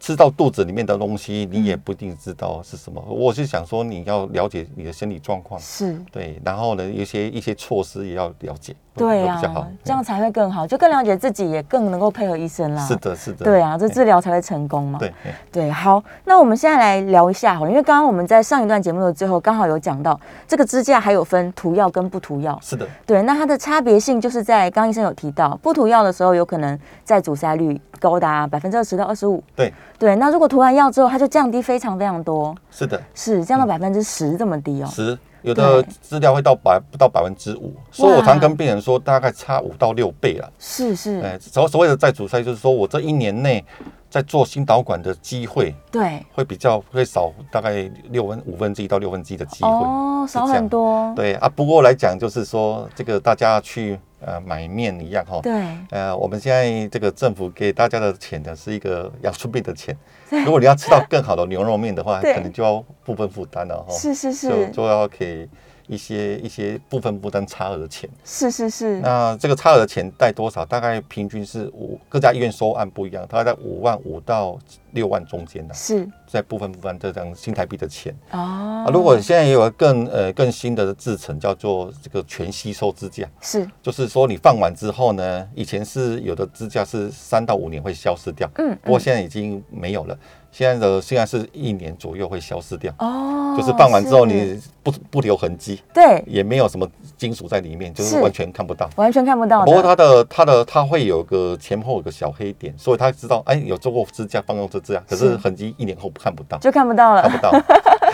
[0.00, 3.04] 吃到肚子里面的东西，你也不一定知道是什么。
[3.08, 9.40] 我是想说，你要了解你的身体状况，是对，然后呢，一些一些措施也要了解，对啊，
[9.84, 12.84] 这样才会更好，就更了解自己，也更能够配合医生啦。
[12.84, 14.98] 是的，是的，对啊，这治疗才会成功嘛。
[14.98, 15.14] 对
[15.50, 22.58] 对，好，那我们现在来聊一下好了，因为刚刚我们在上一段节目的最后刚好有讲到，这个支架还有分涂药跟不涂药。
[22.62, 29.42] 是的，对，那它的差别性就是在刚医生有提到，不涂药的时候有可能在阻塞率高达百分之二十到二十五。
[29.54, 29.72] 对。
[29.98, 32.54] 对，那如果涂完药之后，它就降低非常非常多。
[32.70, 34.86] 是的，是降到百分之十这么低哦。
[34.86, 40.52] 十，有的资料会到百不到百分之五，所以我常跟病人说，大概差五到六倍了。
[40.58, 43.64] 是是，哎，所所谓的在阻塞，就是说我这一年内
[44.10, 51.12] 在做心导管的机会，对，会比较会少，大概六分五分之一到六分之一的机会哦，少很多。
[51.14, 53.98] 对啊，不过来讲就是说，这个大家去。
[54.20, 55.38] 呃，买面一样哈。
[55.40, 55.52] 对。
[55.90, 59.96] 呃，我们现在这个政府给大家的钱呢，是一个养出病的钱。
[60.44, 63.94] 如果你要吃到更好的牛肉面的话， 可能就要部分负担了哈。
[63.94, 64.48] 是是是。
[64.48, 65.48] 就就要给
[65.88, 68.08] 一些一些部分负担差额的钱。
[68.24, 69.00] 是是是。
[69.00, 70.64] 那这个差额的钱带多少？
[70.64, 74.56] 大概平均是五，各家医院收案不一样，大概在五万五到。
[74.92, 78.90] 六万中间的，是在部分部分这张新台币的钱哦。
[78.90, 90.18] 如果现在也有更呃更新的制成，叫做这个全吸收支架，是就是说你放完之后呢，以前是有的支架是三到五年会消失掉，嗯，不过现在已经没有了。
[90.50, 92.92] 现在的现在是一年左右会消失掉。
[92.98, 98.18] 哦，就是放完之后你不不留痕迹，对，也没有什么金属在里面，就是。
[98.18, 99.64] 完全看不到，完全看不到。
[99.64, 104.78] 不过它的它的它会有个前后有个小黑点，所以他知道哎有做过支架放用这。
[104.80, 107.50] 支啊，可是痕迹一年后看不到，就看不到了，看不到，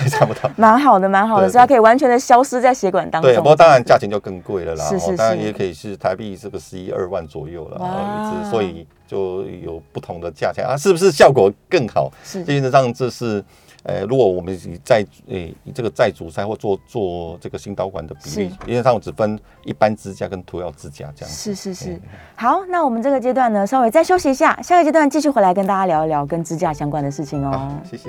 [0.12, 3.30] 看不到，蛮好的，蛮好的，所以它可以完全的消失在血管当中。
[3.30, 12.10] 对，不过当然价钱就更贵了啦，是是，当然也可以是台币这个十一二万左右了，所以就有不同的价钱啊，是不是效果更好？
[12.24, 13.44] 是，基本上这是。
[13.86, 21.30] 呃，如果我们在诶这个在阻塞或做做这个心导管的比例，因为上只分一般支架跟涂药支架这样。
[21.30, 22.00] 是是是。
[22.34, 27.76] 好，那我们这个阶段呢，稍微再休息一下，下个阶段继续回来跟大家聊一聊跟支架相关的事情哦。
[27.84, 28.08] 谢谢。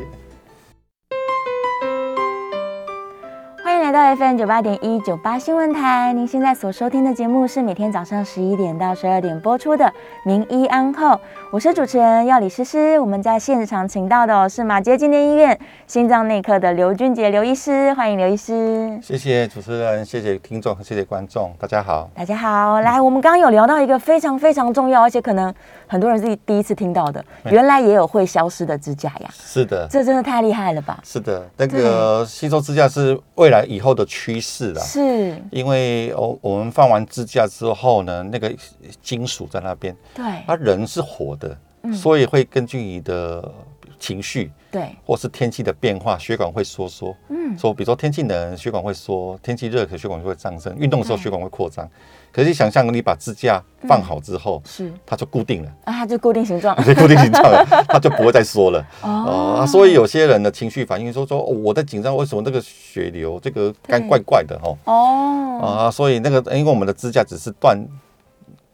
[3.96, 9.86] 到 FM 九八点一九八新闻台，您现在所收听的节目是每天早上十一点到十二点播出的
[10.26, 11.12] 《名医安后》，
[11.52, 13.00] 我是主持人要李诗诗。
[13.00, 19.00] 我们在现场请到的是马街纪念医院心脏内科的刘俊杰刘医师，欢迎刘医师。
[19.02, 22.82] 谢谢主持人，谢谢听众，谢谢观众，大家好，大家好。
[22.82, 25.54] 来，我们刚刚有聊到一个非常非常重要，而且可能
[25.88, 29.30] 很多人是第一次听到的，原来也有会消失的支架呀。
[29.32, 31.00] 是的，这真的太厉害了吧？
[31.04, 33.66] 是的，那个吸收支架是未来。
[33.66, 38.54] 以后的趋势啦，是因为我我们放完支架之后呢，那个
[39.02, 41.45] 金属在那边，对，它人是活的，
[41.94, 43.52] 所以会根据你的
[44.00, 50.76] 情绪，对，或是天气的变化，血管会收缩，嗯，说比如说天气冷，血管会缩；天气热，可血管就会上升。
[50.78, 51.88] 运动的时候，血管会扩张。
[52.32, 59.66] 可是想象你把支架放好之后，是它就固定了啊，它就固定形状， 固定形状了， 它就不会再缩了哦。
[59.66, 64.76] 所以有些人的情绪反应说说我在紧张，为什么那个血流这个肝怪怪的哈？
[64.86, 67.78] 哦啊，所以那个因为我们的支架只是断。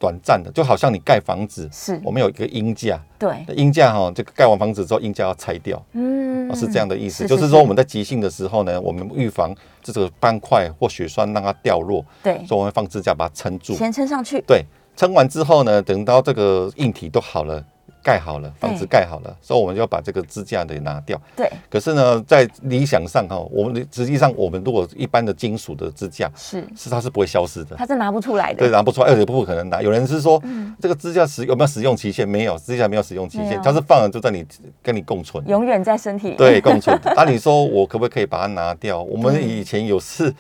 [0.01, 2.01] 短暂的，就好像你盖房子，是。
[2.03, 17.63] 我们有一个鹰架，对，鹰架哈，这个盖完房子之后，鹰架要拆掉，嗯，是这样的意思，就是说我们在急性的时候呢，我们预防这个斑块或血栓让它掉落，对，所以我们放支架把它撑住，先撑上去，对，撑完之后呢，等到这个硬体都好了。
[18.03, 21.19] 盖好了，房子盖好了，所以我们就要把这个支架得拿掉。
[21.35, 21.49] 对。
[21.69, 28.59] 可是呢，在理想上哈，我们实际上我们如果一般的金属的支架是是它是不会消失的，它是拿不出来的。
[28.59, 29.81] 对，拿不出来，而且不可能拿。
[29.81, 30.41] 有人是说，
[30.79, 32.27] 这个支架使有没有使用期限？
[32.27, 34.45] 没有，支架没有使用期限，它是放了就在你
[34.81, 36.35] 跟你共存，永远在身体。
[36.37, 36.99] 对，共存。
[37.15, 39.01] 那你说我可不可以把它拿掉？
[39.01, 40.33] 我们 以前有事。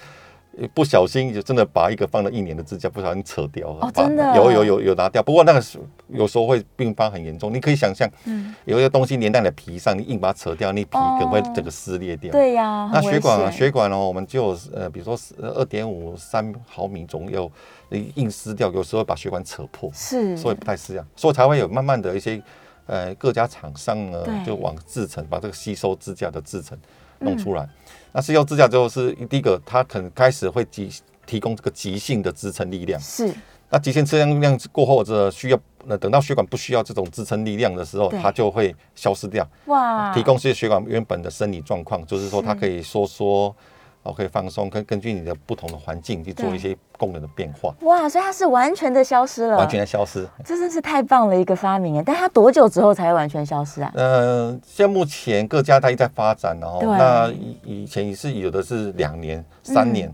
[0.67, 5.21] 不小心就真的把一个放了一年的支架不小心扯掉了，哦，真的有有有有拿掉。
[5.23, 5.63] 不过那个
[6.07, 12.31] 有时候会并发很严重，你可以想象，嗯，有些东西粘在你的皮上，你硬把它扯掉，你皮可能会整个撕裂掉。
[12.31, 17.51] 对呀，那血管血管哦，我们就呃，比如说二点五三毫米左右，
[17.89, 22.41] 你硬撕掉，有时候把血管扯破，是，所以不太适应，所以才会有慢慢的一些
[22.85, 26.77] 呃各家厂商呢，就往制成把这个吸收支架的制成
[27.21, 27.67] 弄出来。
[28.11, 30.89] 那是要支架之后是第一个，它可能开始会急
[31.25, 32.99] 提供这个急性的支撑力量。
[32.99, 33.33] 是。
[33.69, 39.47] 那急性支撑力量过后，这需要那等到血管不需要这种支撑力量的时候，它就会消失掉。
[39.65, 40.13] 哇。
[40.13, 43.55] 提供这些血管原本的生理状况，就是说它可以收缩。
[44.03, 47.73] 哦，可以放松，根根据你的不同的环境去做一些功能的变化。
[47.81, 52.03] 哇，所以它是完全的消失了，完全的消失，这真是太棒了一个发明哎！
[52.03, 53.91] 但它多久之后才会完全消失啊？
[53.95, 60.11] 嗯，现在目前各家它一在发展，然后那以以前也是有的是两年、三年。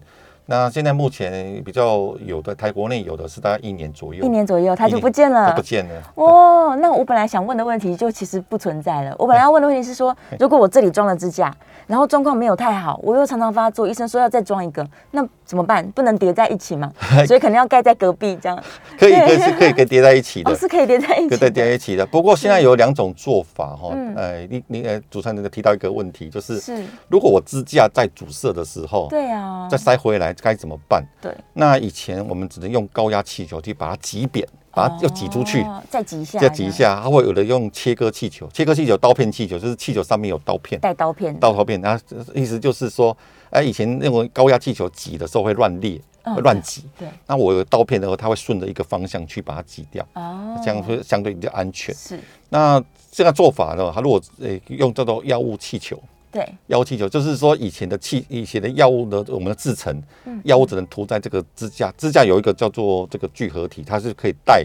[0.49, 6.01] 那现在目前比较有的，台国内有的是大概一年左右，一年左右它就不见了，不见了。
[6.15, 9.13] 哦，那我本来想问的问题就其实不存在了。
[9.19, 11.53] 我本来要问的问题是说，如果我这里装了支架，
[11.85, 15.85] 然后状况没有太好，我又常常发作，医生说要再装一个，那怎么办？
[15.91, 16.91] 不能叠在一起嘛，
[17.27, 18.57] 所以肯定要盖在隔壁这样。
[18.97, 22.05] 可以，可以是 可以可以叠在一起的，是可以叠在一起，可以叠在一起的。
[22.05, 31.03] 不过现在有两种做法哈，呃，你你呃，主持人提到一个问题，就是是如果我支架在阻塞的时候，对啊，再塞回来该怎么办？
[31.21, 43.15] 对，那以前我们只能用高压气球去把它挤扁，把它又挤出去，再挤一下，再挤一下，它会有的用切割气球，切割气球刀片气球，就是气球上面有刀片，带刀片，刀刀片，然后意思就是说，
[43.49, 51.93] 哎，以前认为高压气球挤的时候会乱裂，会乱挤，对，那我有刀片的话，它会顺着一个方向去把它挤掉，哦，这样会相对比较安全。
[51.95, 52.19] 是，
[52.49, 55.99] 那这个做法呢，它如果呃用这种药物气球。
[56.37, 59.99] 对，药物气球就是说，以前的气，以前的药物的我们的制成，
[60.43, 64.63] 药物只能涂在这个支架，支架有一个叫做这个聚合体，它是可以带。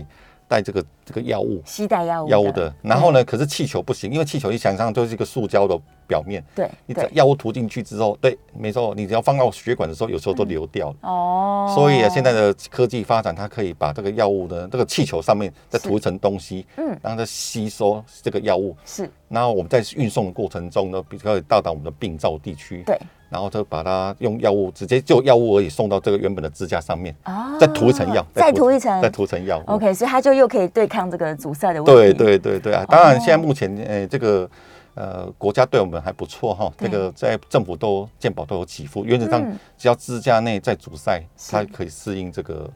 [0.53, 5.75] 带这个这个药物，携带药物药物的，然后呢，可是气球不行，因为气球你想象就是一个塑胶的
[6.07, 10.97] 表面，对，你在药物涂进去之后，对，没错，你只要放到血管的时候，有时候都流掉了。
[11.09, 11.73] 哦。
[11.75, 19.11] 所以啊，现在的科技发展，它可以把这个药物的这个气球上面再涂一层东西，嗯，让它吸收这个药物，是。
[19.31, 22.99] 然后我们在运送的过程中呢，比较到达我们的病灶地区，对。
[23.33, 27.17] 然后就把它用药物直接就药物而已送到这个原本的支架上面，
[27.59, 29.59] 再涂一层药，再涂一层，再涂层药。
[29.67, 32.13] OK，所以它就又可以对抗这个阻塞的问题。
[32.13, 32.85] 对对对对啊！
[32.87, 34.47] 当然，现在目前呃这个
[34.95, 39.43] 呃国家对我们还不错哈，这个在政府都健保都有给付，原则上
[39.79, 41.19] 只要支架内在阻塞，
[41.51, 42.69] 它可以适应这个。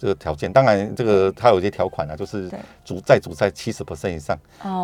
[0.00, 2.50] 这个条件，当然这个它有一些条款啊，就是
[2.82, 4.34] 主在主在七十 percent 以上，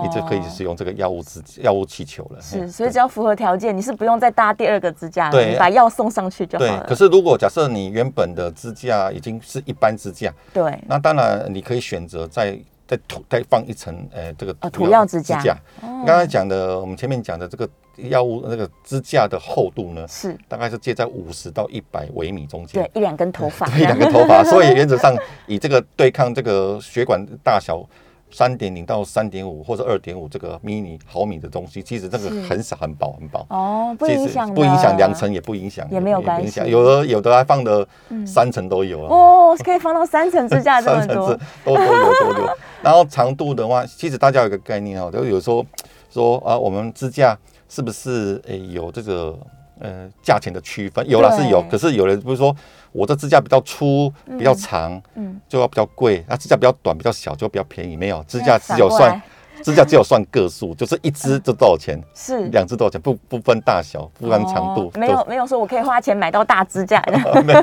[0.03, 2.43] 你就可以使用这个药物支药物气球了。
[2.43, 6.85] 是，所以只要符合条件，你是不用再搭第二个支架，对，把药送上去就好了。
[6.87, 15.43] 可是如果假设你原本的支架已经是一般支架，对，那当然你可以选择再再涂再放一层，呃，这个涂药支架。
[15.81, 17.67] 刚才讲的，我们前面讲的这个。
[17.97, 24.45] 药物那个支架的厚度呢，是大概是介在五十到一百微米中间，对，一两根头发， 一两根头发。
[24.45, 25.17] 所以原则上
[25.47, 27.83] 以这个对抗这个血管大小
[28.31, 36.61] 三点零到三点五或者二点五这个 mini 毫米的东西，其实这个很少很薄很薄哦，不影响不影响量层也不影响，也没有关系。
[36.67, 37.87] 有的有的还放的
[38.27, 42.49] 三层都有哦，可以放到三层支架 这么多，都都有都有。
[42.83, 45.65] 然后长度的话，其实大家有个概念哦，就有时候
[46.11, 47.39] 说啊，我们支架。
[47.69, 49.39] 是不是诶有这个
[49.81, 51.09] 呃价钱的区分？
[51.09, 52.55] 有了是有，可是有人不是说
[52.93, 57.97] 我的支架比较粗、比较长，嗯，就要比较贵；那支架比较短、比较小就比较便宜。
[57.97, 59.21] 没有支架只有算
[59.62, 64.93] 支架只有算个数，就是一支就多少钱，是两支多少钱，不不分大小，不分长度。
[64.95, 67.19] 没有没有说我可以花钱买到大支架的。
[67.43, 67.62] 没有。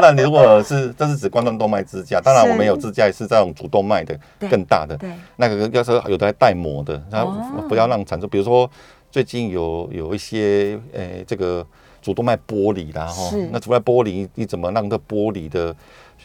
[0.00, 4.18] 然，你如果是这是指冠状动脉支架，当然我们有支架是这种主动脉的
[4.50, 4.98] 更大的，
[5.36, 7.24] 那个要是有的还带膜的，它
[7.68, 8.68] 不要让产生，比如说
[9.10, 11.64] 最近有有一些诶这个
[12.02, 15.74] 主动脉剥离啦，哈，那主动脉剥离你怎么让这玻璃的？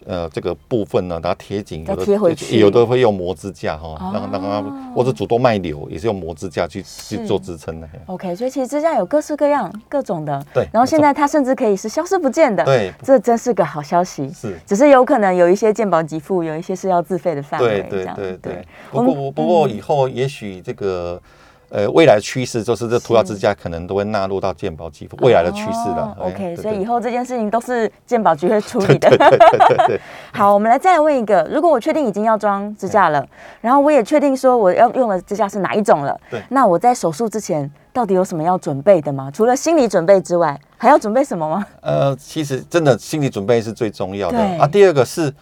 [0.06, 4.64] 呃，这个部分呢，它贴紧，有的有的会用磨支架哈，让让它
[4.96, 7.88] 或者主动脉瘤也是用磨支架去去做支撑的。
[8.08, 10.44] OK，所以其实支架有各式各样、各种的。
[10.54, 10.68] 对。
[10.72, 12.64] 然后现在它甚至可以是消失不见的。
[12.64, 12.94] 对。
[13.04, 14.30] 这真是个好消息。
[14.30, 14.58] 是。
[14.66, 17.82] 只是有可能有一些健保给付，有一些是要自费的范围。
[17.90, 18.68] 对对对对。
[18.92, 21.22] 不过不过以后也许这个
[21.70, 26.18] 呃，未来的趋势就是这涂药支架可能都会纳入到健保给付，未来的趋势了。
[26.20, 29.10] OK，所以以后这件事情都是鉴宝局会处理的。
[29.10, 30.02] 对对对对。
[30.34, 33.26] 好，我们来再来问一个：如果我确定已经要装支架了，
[33.62, 39.30] 然后我也确定说我要用的支架是哪一种了，对，那我在手术之前到底有什么要准备的吗？
[39.32, 41.66] 除了心理准备之外，还要准备什么吗？
[41.82, 44.66] 呃，其实真的心理准备是最重要的啊。
[44.68, 45.34] 第二个是。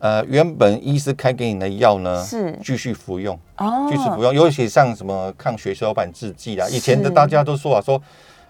[0.00, 4.32] 呃，原本医师开给你的药呢，是继续服用，哦，继续服用。
[4.32, 8.00] 尤其像什么抗血小板制剂啊，以前的大家都说啊，说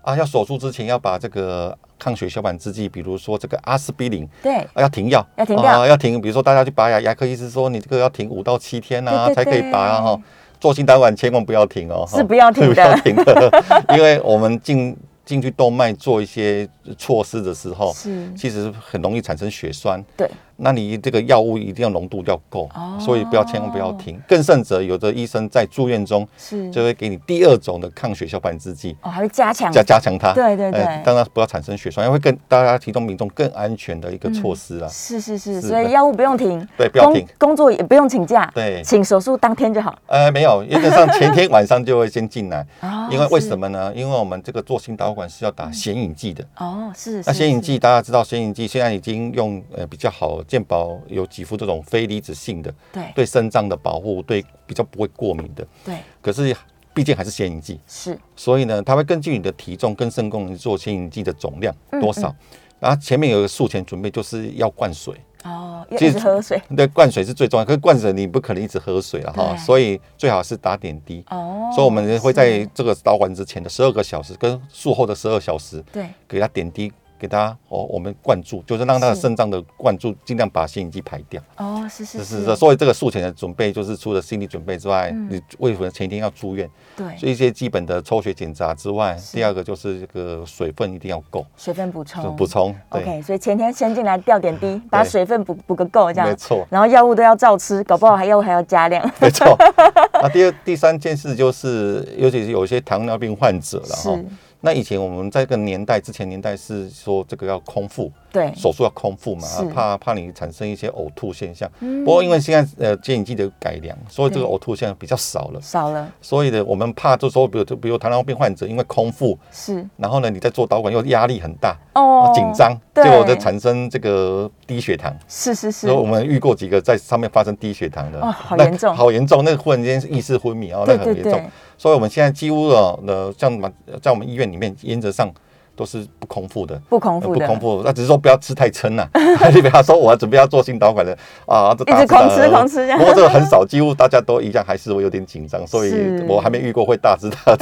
[0.03, 6.21] 啊，要手术之前要把这个抗血小板制剂，比如说这个阿司匹林，对，啊要停药，要停药，要停。
[6.21, 10.03] 比如说大家去拔牙，牙科医师说你这个要停五到七天啊，才可以拔啊。
[10.03, 10.21] 哈，
[10.61, 13.65] 做心导管千万不要停哦，是不要停的，不要停的，
[13.97, 14.97] 因为我们进。
[15.29, 20.03] 进去动脉做一些措施的时候，是其实很容易产生血栓。
[20.17, 20.27] 对，
[20.61, 24.21] 那你这个药物一定要浓度要够，所以不要千万不要停。
[24.27, 30.33] 更甚者，有的医生在住院中是就会给你第二种的抗血小板制剂，哦，还会加强加加强它。
[30.35, 34.89] 对对对，当然不要产生血栓，会更大家提供民众更安全的一个措施啊。
[34.89, 39.97] 是是是，所以药物不用停，对，不要停，工作也不用请假，对，请手术当天就好。
[40.07, 42.67] 呃，没有，原则上前天晚上就会先进来，
[43.13, 43.93] 因为为什么呢？
[43.95, 47.23] 因为我们这个做心导管是要打显影剂的哦，是。
[47.25, 55.97] 那显影剂大家知道，显影剂现在已经用呃比较好，健保有几副这种非离子性的，对，对肾脏的保护，对比较不会过敏的，对。
[56.21, 56.57] 可是
[56.93, 58.19] 毕竟还是显影剂，是。
[58.35, 62.35] 所以呢，它会根据你的体重跟肾功能做显影剂的总量多少，
[62.81, 65.15] 然后前面有个术前准备，就是要灌水。
[65.45, 66.61] 哦，一直喝水。
[66.77, 67.65] 对，灌水是最重要。
[67.65, 71.25] 可是灌水你不可能一直喝水了哈，所以最好是打点滴。
[71.31, 76.93] 哦，所以我们会在这个导管之前的十二个小时跟术后的十二小时，对，给他点滴。
[77.19, 81.43] 给他哦，我们灌注就是让他的肾脏的灌注尽量把心引剂排掉。
[81.57, 82.57] 哦，是是是。
[82.57, 86.69] 所以这个术前的准备就是除了心理准备之外，你为什么前一天要住院？
[86.97, 87.07] 对。
[87.17, 91.45] 所以一些基本的抽血检查之外，第二个就是这个水分一定要够。
[91.57, 92.37] 水分补充。
[92.37, 92.75] 补充。
[92.91, 96.29] OK，所以前天先进来吊点滴，把水分补补个够，这样。
[96.29, 96.67] 没错。
[96.71, 99.11] 然后药物都要照吃，搞不好还药物还要加量。
[99.21, 99.57] 没错。
[100.21, 104.19] 那第二、第三件事就是，尤其是有一些糖尿病患者了哈。
[104.61, 108.13] 那以前我们在这个年代之前年代是说这个要空腹。
[108.31, 111.69] 对，手术要空腹嘛，怕怕你产生一些呕吐现象。
[112.05, 115.61] 不过因为现在呃，接引剂的改良，所以这个呕吐现象比较少了。
[115.61, 116.07] 少了。
[116.21, 125.15] 所以呢，我们怕就说，比如比如糖尿病患者，因为空腹是，然后呢，你在做导管又压力很大，哦，紧张，结果就产生这个低血糖。
[125.27, 125.87] 是是是。
[125.87, 131.43] 所以我们遇过几个在上面发生低血糖的，哦，好严重，好严重，那忽然间意识昏迷啊，那很严重。
[131.79, 133.59] 所以我们现在几乎呃像
[134.03, 135.33] 在我们医院里面，原则上。
[135.79, 137.83] 都是不空腹的，不空腹的，不空腹。
[137.85, 139.07] 那只是说不要吃太撑呐。
[139.55, 141.17] 你不要说我要准备要做心导管的
[141.47, 142.85] 啊，一直狂吃狂吃。
[142.97, 145.65] 不过这个很少，几乎大家都一样，还是会有点紧张。
[145.65, 147.57] 所以我还没遇过会大吃大喝。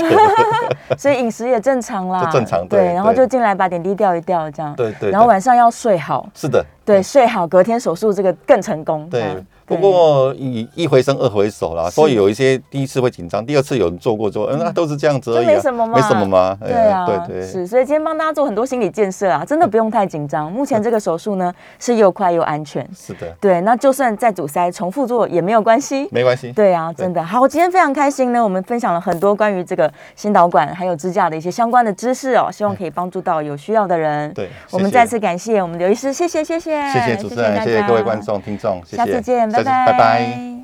[0.96, 2.94] 所以饮食也正常啦，就正常对。
[2.94, 4.74] 然后就进来把点滴吊一吊，这样。
[4.74, 5.10] 对对。
[5.10, 6.26] 然后晚上要睡好。
[6.34, 6.64] 是的。
[6.84, 9.06] 对，睡好，隔天手术这个更成功。
[9.10, 9.36] 对。
[9.66, 15.96] 不过一一回生二回熟啦，所以有一些第一次会紧张，第二次有人做过之后，嗯，那都是这样子而已，没什么吗？
[15.96, 16.56] 没什么吗？
[16.60, 20.50] 对啊，对对，是，所以今天帮大家做很多心理建设啊，真的不用太紧张。
[20.50, 26.52] 目前这个手术呢是又快又安全，是的，对，那就算再阻塞重复做也没有关系，没关系。
[26.52, 34.32] 对啊，真的好，今天非常开心呢，我们分享了很多关于这个心导管还有支架的一些相关的知识哦，希望可以帮助到有需要的人。
[34.32, 40.55] 对，我们再次感谢我们刘医师，谢谢谢谢，谢谢主持人，谢谢各位观众听众，下次见，拜拜，拜拜。